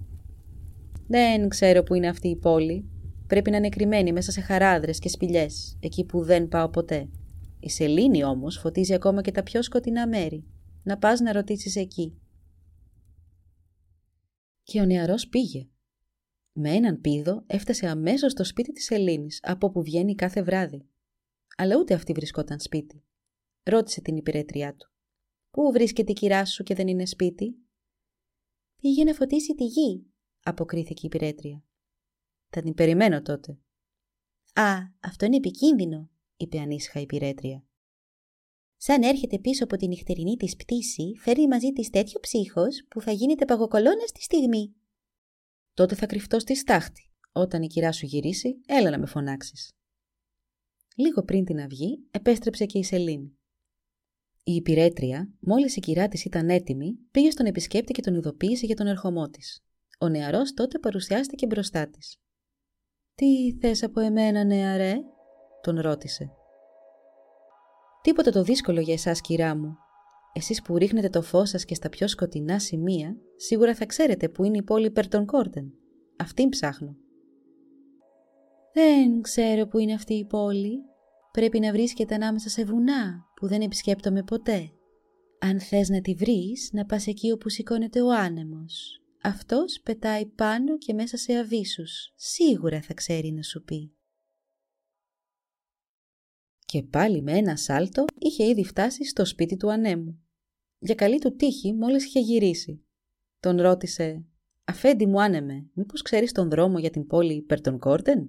Δεν 1.06 1.48
ξέρω 1.48 1.82
που 1.82 1.94
είναι 1.94 2.08
αυτή 2.08 2.28
η 2.28 2.36
πόλη. 2.36 2.84
Πρέπει 3.26 3.50
να 3.50 3.56
είναι 3.56 3.68
κρυμμένη 3.68 4.12
μέσα 4.12 4.30
σε 4.30 4.40
χαράδρες 4.40 4.98
και 4.98 5.08
σπηλιές, 5.08 5.76
εκεί 5.80 6.04
που 6.04 6.22
δεν 6.22 6.48
πάω 6.48 6.68
ποτέ. 6.68 7.08
Η 7.66 7.70
σελήνη 7.70 8.24
όμως 8.24 8.58
φωτίζει 8.58 8.94
ακόμα 8.94 9.22
και 9.22 9.30
τα 9.30 9.42
πιο 9.42 9.62
σκοτεινά 9.62 10.08
μέρη. 10.08 10.46
Να 10.82 10.98
πας 10.98 11.20
να 11.20 11.32
ρωτήσεις 11.32 11.76
εκεί. 11.76 12.20
Και 14.62 14.80
ο 14.80 14.84
νεαρός 14.84 15.28
πήγε. 15.28 15.68
Με 16.52 16.70
έναν 16.70 17.00
πίδο 17.00 17.44
έφτασε 17.46 17.86
αμέσως 17.88 18.32
στο 18.32 18.44
σπίτι 18.44 18.72
της 18.72 18.84
Σελήνης, 18.84 19.40
από 19.42 19.66
όπου 19.66 19.82
βγαίνει 19.82 20.14
κάθε 20.14 20.42
βράδυ. 20.42 20.88
Αλλά 21.56 21.76
ούτε 21.76 21.94
αυτή 21.94 22.12
βρισκόταν 22.12 22.60
σπίτι. 22.60 23.04
Ρώτησε 23.62 24.00
την 24.00 24.16
υπηρέτριά 24.16 24.76
του. 24.76 24.92
«Πού 25.50 25.70
βρίσκεται 25.72 26.10
η 26.10 26.14
κυρά 26.14 26.44
σου 26.44 26.62
και 26.62 26.74
δεν 26.74 26.88
είναι 26.88 27.06
σπίτι» 27.06 27.56
«Πήγε 28.76 29.04
να 29.04 29.14
φωτίσει 29.14 29.54
τη 29.54 29.64
γη», 29.64 30.06
αποκρίθηκε 30.42 31.00
η 31.02 31.10
υπηρέτρια. 31.12 31.64
«Θα 32.48 32.60
την 32.60 32.74
περιμένω 32.74 33.22
τότε». 33.22 33.58
«Α, 34.54 34.72
αυτό 35.00 35.24
είναι 35.24 35.36
επικίνδυνο», 35.36 36.10
είπε 36.36 36.58
ανήσυχα 36.58 37.00
η 37.00 37.06
πυρέτρια. 37.06 37.64
Σαν 38.76 39.02
έρχεται 39.02 39.38
πίσω 39.38 39.64
από 39.64 39.76
τη 39.76 39.88
νυχτερινή 39.88 40.36
της 40.36 40.56
πτήση, 40.56 41.12
φέρνει 41.18 41.46
μαζί 41.46 41.72
της 41.72 41.90
τέτοιο 41.90 42.20
ψύχος 42.20 42.86
που 42.88 43.00
θα 43.00 43.12
γίνεται 43.12 43.44
παγοκολώνα 43.44 44.06
στη 44.06 44.22
στιγμή. 44.22 44.74
Τότε 45.74 45.94
θα 45.94 46.06
κρυφτώ 46.06 46.38
στη 46.38 46.56
στάχτη. 46.56 47.10
Όταν 47.32 47.62
η 47.62 47.66
κυρά 47.66 47.92
σου 47.92 48.06
γυρίσει, 48.06 48.60
έλα 48.66 48.90
να 48.90 48.98
με 48.98 49.06
φωνάξεις. 49.06 49.70
Λίγο 50.96 51.22
πριν 51.22 51.44
την 51.44 51.60
αυγή, 51.60 52.06
επέστρεψε 52.10 52.66
και 52.66 52.78
η 52.78 52.84
Σελήνη. 52.84 53.38
Η 54.44 54.54
υπηρέτρια, 54.54 55.34
μόλις 55.40 55.76
η 55.76 55.80
κυρά 55.80 56.08
της 56.08 56.24
ήταν 56.24 56.48
έτοιμη, 56.48 56.94
πήγε 57.10 57.30
στον 57.30 57.46
επισκέπτη 57.46 57.92
και 57.92 58.02
τον 58.02 58.14
ειδοποίησε 58.14 58.66
για 58.66 58.76
τον 58.76 58.86
ερχομό 58.86 59.28
της. 59.28 59.64
Ο 59.98 60.08
νεαρός 60.08 60.54
τότε 60.54 60.78
παρουσιάστηκε 60.78 61.46
μπροστά 61.46 61.88
της. 61.88 62.16
«Τι 63.14 63.58
θες 63.60 63.82
από 63.82 64.00
εμένα, 64.00 64.44
νεαρέ» 64.44 64.96
τον 65.66 65.80
ρώτησε. 65.80 66.30
«Τίποτα 68.02 68.30
το 68.30 68.42
δύσκολο 68.42 68.80
για 68.80 68.94
εσάς, 68.94 69.20
κυρά 69.20 69.56
μου. 69.56 69.76
Εσείς 70.32 70.62
που 70.62 70.76
ρίχνετε 70.76 71.08
το 71.08 71.22
φως 71.22 71.48
σας 71.48 71.64
και 71.64 71.74
στα 71.74 71.88
πιο 71.88 72.08
σκοτεινά 72.08 72.58
σημεία, 72.58 73.16
σίγουρα 73.36 73.74
θα 73.74 73.86
ξέρετε 73.86 74.28
που 74.28 74.44
είναι 74.44 74.56
η 74.56 74.62
πόλη 74.62 74.90
Περτον 74.90 75.26
Κόρτεν. 75.26 75.72
Αυτήν 76.16 76.48
ψάχνω». 76.48 76.96
Δεν 78.72 79.20
ξέρω 79.20 79.66
που 79.66 79.78
είναι 79.78 79.94
αυτή 79.94 80.14
η 80.14 80.24
πόλη. 80.24 80.78
Πρέπει 81.32 81.60
να 81.60 81.72
βρίσκεται 81.72 82.14
ανάμεσα 82.14 82.48
σε 82.48 82.64
βουνά 82.64 83.24
που 83.36 83.46
δεν 83.46 83.60
επισκέπτομαι 83.60 84.22
ποτέ. 84.22 84.70
Αν 85.38 85.60
θες 85.60 85.88
να 85.88 86.00
τη 86.00 86.14
βρεις, 86.14 86.70
να 86.72 86.84
πας 86.84 87.06
εκεί 87.06 87.30
όπου 87.30 87.48
σηκώνεται 87.48 88.02
ο 88.02 88.12
άνεμος. 88.12 89.00
Αυτός 89.22 89.80
πετάει 89.82 90.26
πάνω 90.26 90.78
και 90.78 90.92
μέσα 90.92 91.16
σε 91.16 91.36
αβύσους. 91.36 92.12
Σίγουρα 92.16 92.80
θα 92.80 92.94
ξέρει 92.94 93.32
να 93.32 93.42
σου 93.42 93.62
πει. 93.62 93.95
Και 96.66 96.82
πάλι 96.82 97.22
με 97.22 97.32
ένα 97.32 97.56
σάλτο 97.56 98.04
είχε 98.18 98.44
ήδη 98.44 98.64
φτάσει 98.64 99.04
στο 99.04 99.24
σπίτι 99.24 99.56
του 99.56 99.72
ανέμου. 99.72 100.20
Για 100.78 100.94
καλή 100.94 101.18
του 101.18 101.36
τύχη 101.36 101.72
μόλις 101.72 102.04
είχε 102.04 102.20
γυρίσει. 102.20 102.84
Τον 103.40 103.60
ρώτησε 103.60 104.24
«Αφέντη 104.64 105.06
μου 105.06 105.22
άνεμε, 105.22 105.66
μήπως 105.72 106.02
ξέρεις 106.02 106.32
τον 106.32 106.50
δρόμο 106.50 106.78
για 106.78 106.90
την 106.90 107.06
πόλη 107.06 107.42
Περτον 107.42 107.78
Κόρτεν» 107.78 108.28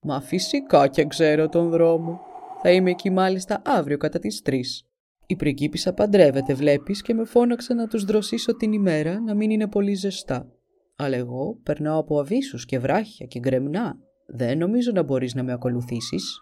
«Μα 0.00 0.20
φυσικά 0.20 0.88
και 0.88 1.04
ξέρω 1.04 1.48
τον 1.48 1.70
δρόμο. 1.70 2.20
Θα 2.62 2.72
είμαι 2.72 2.90
εκεί 2.90 3.10
μάλιστα 3.10 3.62
αύριο 3.64 3.96
κατά 3.96 4.18
τις 4.18 4.42
τρεις. 4.42 4.86
Η 5.26 5.36
πριγκίπισσα 5.36 5.92
παντρεύεται 5.94 6.54
βλέπεις 6.54 7.02
και 7.02 7.14
με 7.14 7.24
φώναξε 7.24 7.74
να 7.74 7.86
τους 7.86 8.04
δροσίσω 8.04 8.56
την 8.56 8.72
ημέρα 8.72 9.20
να 9.20 9.34
μην 9.34 9.50
είναι 9.50 9.68
πολύ 9.68 9.94
ζεστά. 9.94 10.52
Αλλά 10.96 11.16
εγώ 11.16 11.60
περνάω 11.62 11.98
από 11.98 12.20
αβύσους 12.20 12.64
και 12.64 12.78
βράχια 12.78 13.26
και 13.26 13.38
γκρεμνά. 13.38 13.98
Δεν 14.26 14.58
νομίζω 14.58 14.92
να 14.92 15.02
μπορείς 15.02 15.34
να 15.34 15.42
με 15.42 15.52
ακολουθήσεις». 15.52 16.40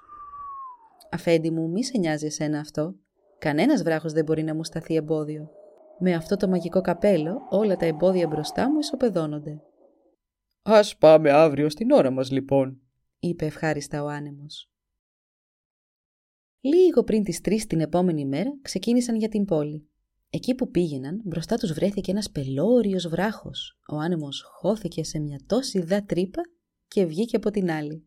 «Αφέντη 1.17 1.51
μου, 1.51 1.69
μη 1.71 1.85
σε 1.85 1.99
νοιάζει 1.99 2.27
εσένα 2.27 2.59
αυτό. 2.59 2.95
Κανένας 3.39 3.83
βράχος 3.83 4.13
δεν 4.13 4.25
μπορεί 4.25 4.43
να 4.43 4.55
μου 4.55 4.65
σταθεί 4.65 4.95
εμπόδιο. 4.95 5.51
Με 5.99 6.15
αυτό 6.15 6.37
το 6.37 6.49
μαγικό 6.49 6.81
καπέλο 6.81 7.39
όλα 7.51 7.77
τα 7.77 7.87
εμπόδια 7.87 8.27
μπροστά 8.27 8.71
μου 8.71 8.79
ισοπεδώνονται. 8.79 9.63
«Ας 10.63 10.97
πάμε 10.97 11.31
αύριο 11.31 11.69
στην 11.69 11.91
ώρα 11.91 12.11
μας 12.11 12.31
λοιπόν», 12.31 12.81
είπε 13.19 13.45
ευχάριστα 13.45 14.03
ο 14.03 14.07
άνεμος. 14.07 14.71
Λίγο 16.61 17.05
πριν 17.05 17.23
τις 17.23 17.41
τρεις 17.41 17.67
την 17.67 17.81
επόμενη 17.81 18.27
μέρα 18.27 18.59
ξεκίνησαν 18.63 19.17
για 19.17 19.29
την 19.29 19.45
πόλη. 19.45 19.89
Εκεί 20.31 20.55
που 20.55 20.71
πήγαιναν 20.71 21.21
μπροστά 21.25 21.57
τους 21.57 21.73
βρέθηκε 21.73 22.11
ένας 22.11 22.31
πελώριος 22.31 23.09
βράχος. 23.09 23.79
Ο 23.89 23.97
άνεμος 23.97 24.43
χώθηκε 24.61 25.05
σε 25.05 25.19
μια 25.19 25.41
τόση 25.47 25.81
δα 25.81 26.05
τρύπα 26.05 26.41
και 26.89 27.05
βγήκε 27.05 27.37
από 27.37 27.51
την 27.51 27.71
άλλη. 27.71 28.07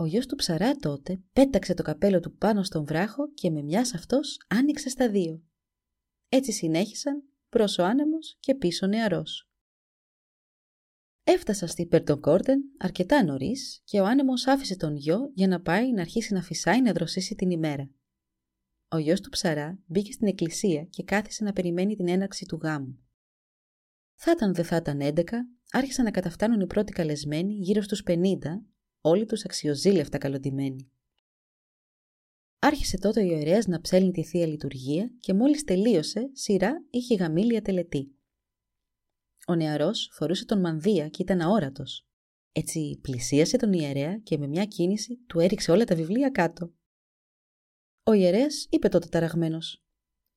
Ο 0.00 0.06
γιος 0.06 0.26
του 0.26 0.36
ψαρά 0.36 0.76
τότε 0.76 1.22
πέταξε 1.32 1.74
το 1.74 1.82
καπέλο 1.82 2.20
του 2.20 2.36
πάνω 2.36 2.62
στον 2.62 2.84
βράχο 2.84 3.32
και 3.32 3.50
με 3.50 3.62
μιας 3.62 3.94
αυτός 3.94 4.40
άνοιξε 4.48 4.88
στα 4.88 5.10
δύο. 5.10 5.42
Έτσι 6.28 6.52
συνέχισαν 6.52 7.22
προς 7.48 7.78
ο 7.78 7.84
άνεμος 7.84 8.36
και 8.40 8.54
πίσω 8.54 8.86
νεαρός. 8.86 9.50
Έφτασαν 11.24 11.68
στη 11.68 11.86
Περτοκόρτεν 11.86 12.62
αρκετά 12.78 13.24
νωρίς 13.24 13.80
και 13.84 14.00
ο 14.00 14.04
άνεμος 14.04 14.46
άφησε 14.46 14.76
τον 14.76 14.96
γιο 14.96 15.30
για 15.34 15.48
να 15.48 15.60
πάει 15.60 15.92
να 15.92 16.00
αρχίσει 16.00 16.32
να 16.32 16.42
φυσάει 16.42 16.82
να 16.82 16.92
δροσίσει 16.92 17.34
την 17.34 17.50
ημέρα. 17.50 17.90
Ο 18.88 18.98
γιος 18.98 19.20
του 19.20 19.28
ψαρά 19.28 19.78
μπήκε 19.86 20.12
στην 20.12 20.26
εκκλησία 20.26 20.84
και 20.84 21.02
κάθισε 21.02 21.44
να 21.44 21.52
περιμένει 21.52 21.96
την 21.96 22.08
έναρξη 22.08 22.44
του 22.46 22.60
γάμου. 22.62 22.98
Θα 24.14 24.30
ήταν 24.30 24.54
δε 24.54 24.62
θα 24.62 24.76
ήταν 24.76 25.00
11, 25.00 25.22
άρχισαν 25.70 26.04
να 26.04 26.10
καταφτάνουν 26.10 26.60
οι 26.60 26.66
πρώτοι 26.66 26.92
καλεσμένοι 26.92 27.54
γύρω 27.54 27.82
στους 27.82 28.02
50, 28.06 28.38
όλοι 29.00 29.26
τους 29.26 29.44
αξιοζήλευτα 29.44 30.18
καλοντημένοι. 30.18 30.90
Άρχισε 32.58 32.98
τότε 32.98 33.20
ο 33.20 33.24
ιερέας 33.24 33.66
να 33.66 33.80
ψέλνει 33.80 34.10
τη 34.10 34.24
Θεία 34.24 34.46
Λειτουργία 34.46 35.10
και 35.20 35.34
μόλις 35.34 35.64
τελείωσε, 35.64 36.30
σειρά 36.32 36.84
είχε 36.90 37.14
γαμήλια 37.14 37.62
τελετή. 37.62 38.12
Ο 39.46 39.54
νεαρός 39.54 40.10
φορούσε 40.12 40.44
τον 40.44 40.60
μανδύα 40.60 41.08
και 41.08 41.22
ήταν 41.22 41.40
αόρατος. 41.40 42.06
Έτσι 42.52 42.98
πλησίασε 43.02 43.56
τον 43.56 43.72
ιερέα 43.72 44.18
και 44.18 44.38
με 44.38 44.46
μια 44.46 44.64
κίνηση 44.64 45.16
του 45.16 45.40
έριξε 45.40 45.70
όλα 45.70 45.84
τα 45.84 45.94
βιβλία 45.94 46.30
κάτω. 46.30 46.72
Ο 48.02 48.12
ιερέας 48.12 48.66
είπε 48.70 48.88
τότε 48.88 49.08
ταραγμένος 49.08 49.82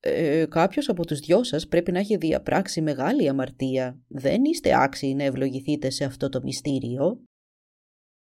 ε, 0.04 0.46
κάποιος 0.50 0.90
από 0.90 1.06
τους 1.06 1.20
δυο 1.20 1.44
σας 1.44 1.68
πρέπει 1.68 1.92
να 1.92 2.00
έχει 2.00 2.18
διαπράξει 2.18 2.82
μεγάλη 2.82 3.30
αμαρτία. 3.30 4.02
Δεν 4.08 4.44
είστε 4.44 4.84
άξιοι 4.84 5.16
να 5.16 5.24
ευλογηθείτε 5.24 5.90
σε 5.90 6.04
αυτό 6.04 6.30
το 6.30 6.42
μυστήριο. 6.44 7.24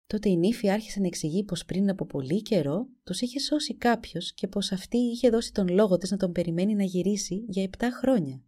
Τότε 0.07 0.29
η 0.29 0.37
νύφη 0.37 0.69
άρχισε 0.69 0.99
να 0.99 1.07
εξηγεί 1.07 1.43
πως 1.43 1.65
πριν 1.65 1.89
από 1.89 2.05
πολύ 2.05 2.41
καιρό 2.41 2.87
τους 3.03 3.21
είχε 3.21 3.39
σώσει 3.39 3.75
κάποιος 3.75 4.33
και 4.33 4.47
πως 4.47 4.71
αυτή 4.71 4.97
είχε 4.97 5.29
δώσει 5.29 5.51
τον 5.51 5.67
λόγο 5.67 5.97
της 5.97 6.11
να 6.11 6.17
τον 6.17 6.31
περιμένει 6.31 6.75
να 6.75 6.83
γυρίσει 6.83 7.45
για 7.47 7.63
επτά 7.63 7.89
χρόνια. 7.89 8.43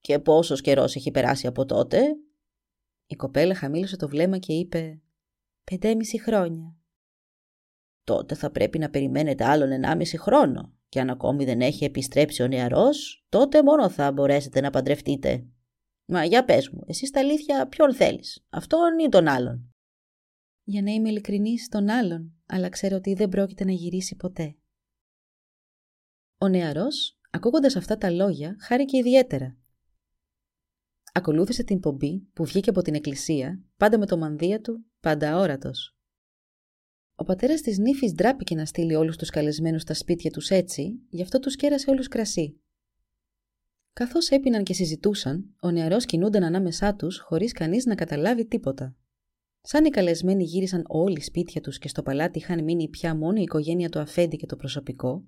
«Και 0.00 0.18
πόσος 0.18 0.60
καιρός 0.60 0.96
έχει 0.96 1.10
περάσει 1.10 1.46
από 1.46 1.64
τότε» 1.64 2.16
Η 3.06 3.14
κοπέλα 3.14 3.54
χαμήλωσε 3.54 3.96
το 3.96 4.08
βλέμμα 4.08 4.38
και 4.38 4.52
είπε 4.52 5.02
«Πεντέμιση 5.64 6.20
χρόνια». 6.20 6.76
«Τότε 8.04 8.34
θα 8.34 8.50
πρέπει 8.50 8.78
να 8.78 8.90
περιμένετε 8.90 9.44
άλλον 9.44 9.72
ενάμιση 9.72 10.18
χρόνο 10.18 10.72
και 10.88 11.00
αν 11.00 11.10
ακόμη 11.10 11.44
δεν 11.44 11.60
έχει 11.60 11.84
επιστρέψει 11.84 12.42
ο 12.42 12.46
νεαρός, 12.46 13.26
τότε 13.28 13.62
μόνο 13.62 13.90
θα 13.90 14.12
μπορέσετε 14.12 14.60
να 14.60 14.70
παντρευτείτε. 14.70 15.46
Μα 16.04 16.24
για 16.24 16.44
πες 16.44 16.68
μου, 16.68 16.80
εσύ 16.86 17.06
στα 17.06 17.20
αλήθεια 17.20 17.68
ποιον 17.68 17.94
θέλεις, 17.94 18.46
αυτόν 18.50 18.98
ή 18.98 19.08
τον 19.08 19.28
άλλον» 19.28 19.73
για 20.64 20.82
να 20.82 20.90
είμαι 20.90 21.08
ειλικρινής 21.08 21.64
στον 21.64 21.88
άλλον, 21.88 22.32
αλλά 22.46 22.68
ξέρω 22.68 22.96
ότι 22.96 23.14
δεν 23.14 23.28
πρόκειται 23.28 23.64
να 23.64 23.72
γυρίσει 23.72 24.16
ποτέ. 24.16 24.56
Ο 26.38 26.48
νεαρός, 26.48 27.18
ακούγοντας 27.30 27.76
αυτά 27.76 27.98
τα 27.98 28.10
λόγια, 28.10 28.56
χάρηκε 28.60 28.96
ιδιαίτερα. 28.96 29.56
Ακολούθησε 31.12 31.64
την 31.64 31.80
πομπή 31.80 32.20
που 32.32 32.44
βγήκε 32.44 32.70
από 32.70 32.82
την 32.82 32.94
εκκλησία, 32.94 33.62
πάντα 33.76 33.98
με 33.98 34.06
το 34.06 34.16
μανδύα 34.16 34.60
του, 34.60 34.84
πάντα 35.00 35.38
όρατος. 35.38 35.96
Ο 37.14 37.24
πατέρας 37.24 37.60
της 37.60 37.78
νύφης 37.78 38.12
ντράπηκε 38.12 38.54
να 38.54 38.64
στείλει 38.64 38.94
όλους 38.94 39.16
τους 39.16 39.30
καλεσμένους 39.30 39.82
στα 39.82 39.94
σπίτια 39.94 40.30
τους 40.30 40.50
έτσι, 40.50 41.00
γι' 41.08 41.22
αυτό 41.22 41.38
τους 41.38 41.56
κέρασε 41.56 41.90
όλους 41.90 42.08
κρασί. 42.08 42.60
Καθώς 43.92 44.28
έπιναν 44.28 44.64
και 44.64 44.74
συζητούσαν, 44.74 45.54
ο 45.60 45.70
νεαρός 45.70 46.04
κινούνταν 46.04 46.44
ανάμεσά 46.44 46.94
τους 46.94 47.18
χωρίς 47.18 47.52
κανείς 47.52 47.84
να 47.84 47.94
καταλάβει 47.94 48.46
τίποτα. 48.46 48.96
Σαν 49.66 49.84
οι 49.84 49.90
καλεσμένοι 49.90 50.44
γύρισαν 50.44 50.84
όλοι 50.86 51.20
σπίτια 51.20 51.60
τους 51.60 51.78
και 51.78 51.88
στο 51.88 52.02
παλάτι 52.02 52.38
είχαν 52.38 52.64
μείνει 52.64 52.88
πια 52.88 53.14
μόνο 53.14 53.38
η 53.38 53.42
οικογένεια 53.42 53.88
του 53.88 53.98
Αφέντη 53.98 54.36
και 54.36 54.46
το 54.46 54.56
προσωπικό, 54.56 55.24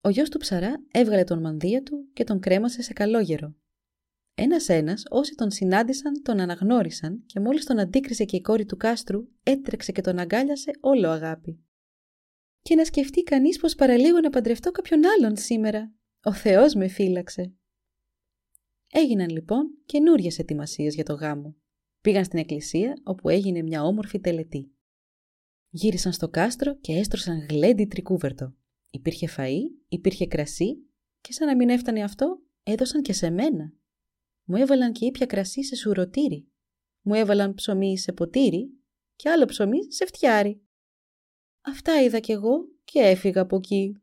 ο 0.00 0.08
γιος 0.08 0.28
του 0.28 0.38
ψαρά 0.38 0.84
έβγαλε 0.90 1.24
τον 1.24 1.40
μανδύα 1.40 1.82
του 1.82 2.08
και 2.12 2.24
τον 2.24 2.40
κρέμασε 2.40 2.82
σε 2.82 2.92
καλόγερο. 2.92 3.54
Ένας-ένας 4.34 5.02
όσοι 5.10 5.34
τον 5.34 5.50
συνάντησαν 5.50 6.22
τον 6.22 6.40
αναγνώρισαν 6.40 7.22
και 7.26 7.40
μόλις 7.40 7.64
τον 7.64 7.78
αντίκρισε 7.78 8.24
και 8.24 8.36
η 8.36 8.40
κόρη 8.40 8.64
του 8.64 8.76
κάστρου 8.76 9.20
έτρεξε 9.42 9.92
και 9.92 10.00
τον 10.00 10.18
αγκάλιασε 10.18 10.70
όλο 10.80 11.08
αγάπη. 11.08 11.64
Και 12.60 12.74
να 12.74 12.84
σκεφτεί 12.84 13.22
κανείς 13.22 13.58
πως 13.58 13.74
παραλίγο 13.74 14.20
να 14.20 14.30
παντρευτώ 14.30 14.70
κάποιον 14.70 15.00
άλλον 15.06 15.36
σήμερα. 15.36 15.92
Ο 16.24 16.32
Θεός 16.32 16.74
με 16.74 16.88
φύλαξε. 16.88 17.54
Έγιναν 18.92 19.28
λοιπόν 19.28 19.78
καινούριες 19.84 20.38
ετοιμασίες 20.38 20.94
για 20.94 21.04
το 21.04 21.14
γάμο. 21.14 21.56
Πήγαν 22.00 22.24
στην 22.24 22.38
εκκλησία 22.38 23.00
όπου 23.04 23.28
έγινε 23.28 23.62
μια 23.62 23.82
όμορφη 23.84 24.20
τελετή. 24.20 24.72
Γύρισαν 25.68 26.12
στο 26.12 26.28
κάστρο 26.28 26.76
και 26.78 26.92
έστρωσαν 26.92 27.46
γλέντι 27.50 27.86
τρικούβερτο. 27.86 28.54
Υπήρχε 28.90 29.28
φαΐ, 29.36 29.60
υπήρχε 29.88 30.26
κρασί 30.26 30.76
και 31.20 31.32
σαν 31.32 31.46
να 31.46 31.56
μην 31.56 31.68
έφτανε 31.68 32.02
αυτό 32.02 32.42
έδωσαν 32.62 33.02
και 33.02 33.12
σε 33.12 33.30
μένα. 33.30 33.72
Μου 34.44 34.56
έβαλαν 34.56 34.92
και 34.92 35.06
ήπια 35.06 35.26
κρασί 35.26 35.64
σε 35.64 35.76
σουρωτήρι. 35.76 36.48
Μου 37.02 37.14
έβαλαν 37.14 37.54
ψωμί 37.54 37.98
σε 37.98 38.12
ποτήρι 38.12 38.80
και 39.16 39.28
άλλο 39.28 39.44
ψωμί 39.44 39.92
σε 39.92 40.06
φτιάρι. 40.06 40.62
Αυτά 41.60 42.02
είδα 42.02 42.20
κι 42.20 42.32
εγώ 42.32 42.68
και 42.84 43.00
έφυγα 43.00 43.40
από 43.40 43.56
εκεί. 43.56 44.02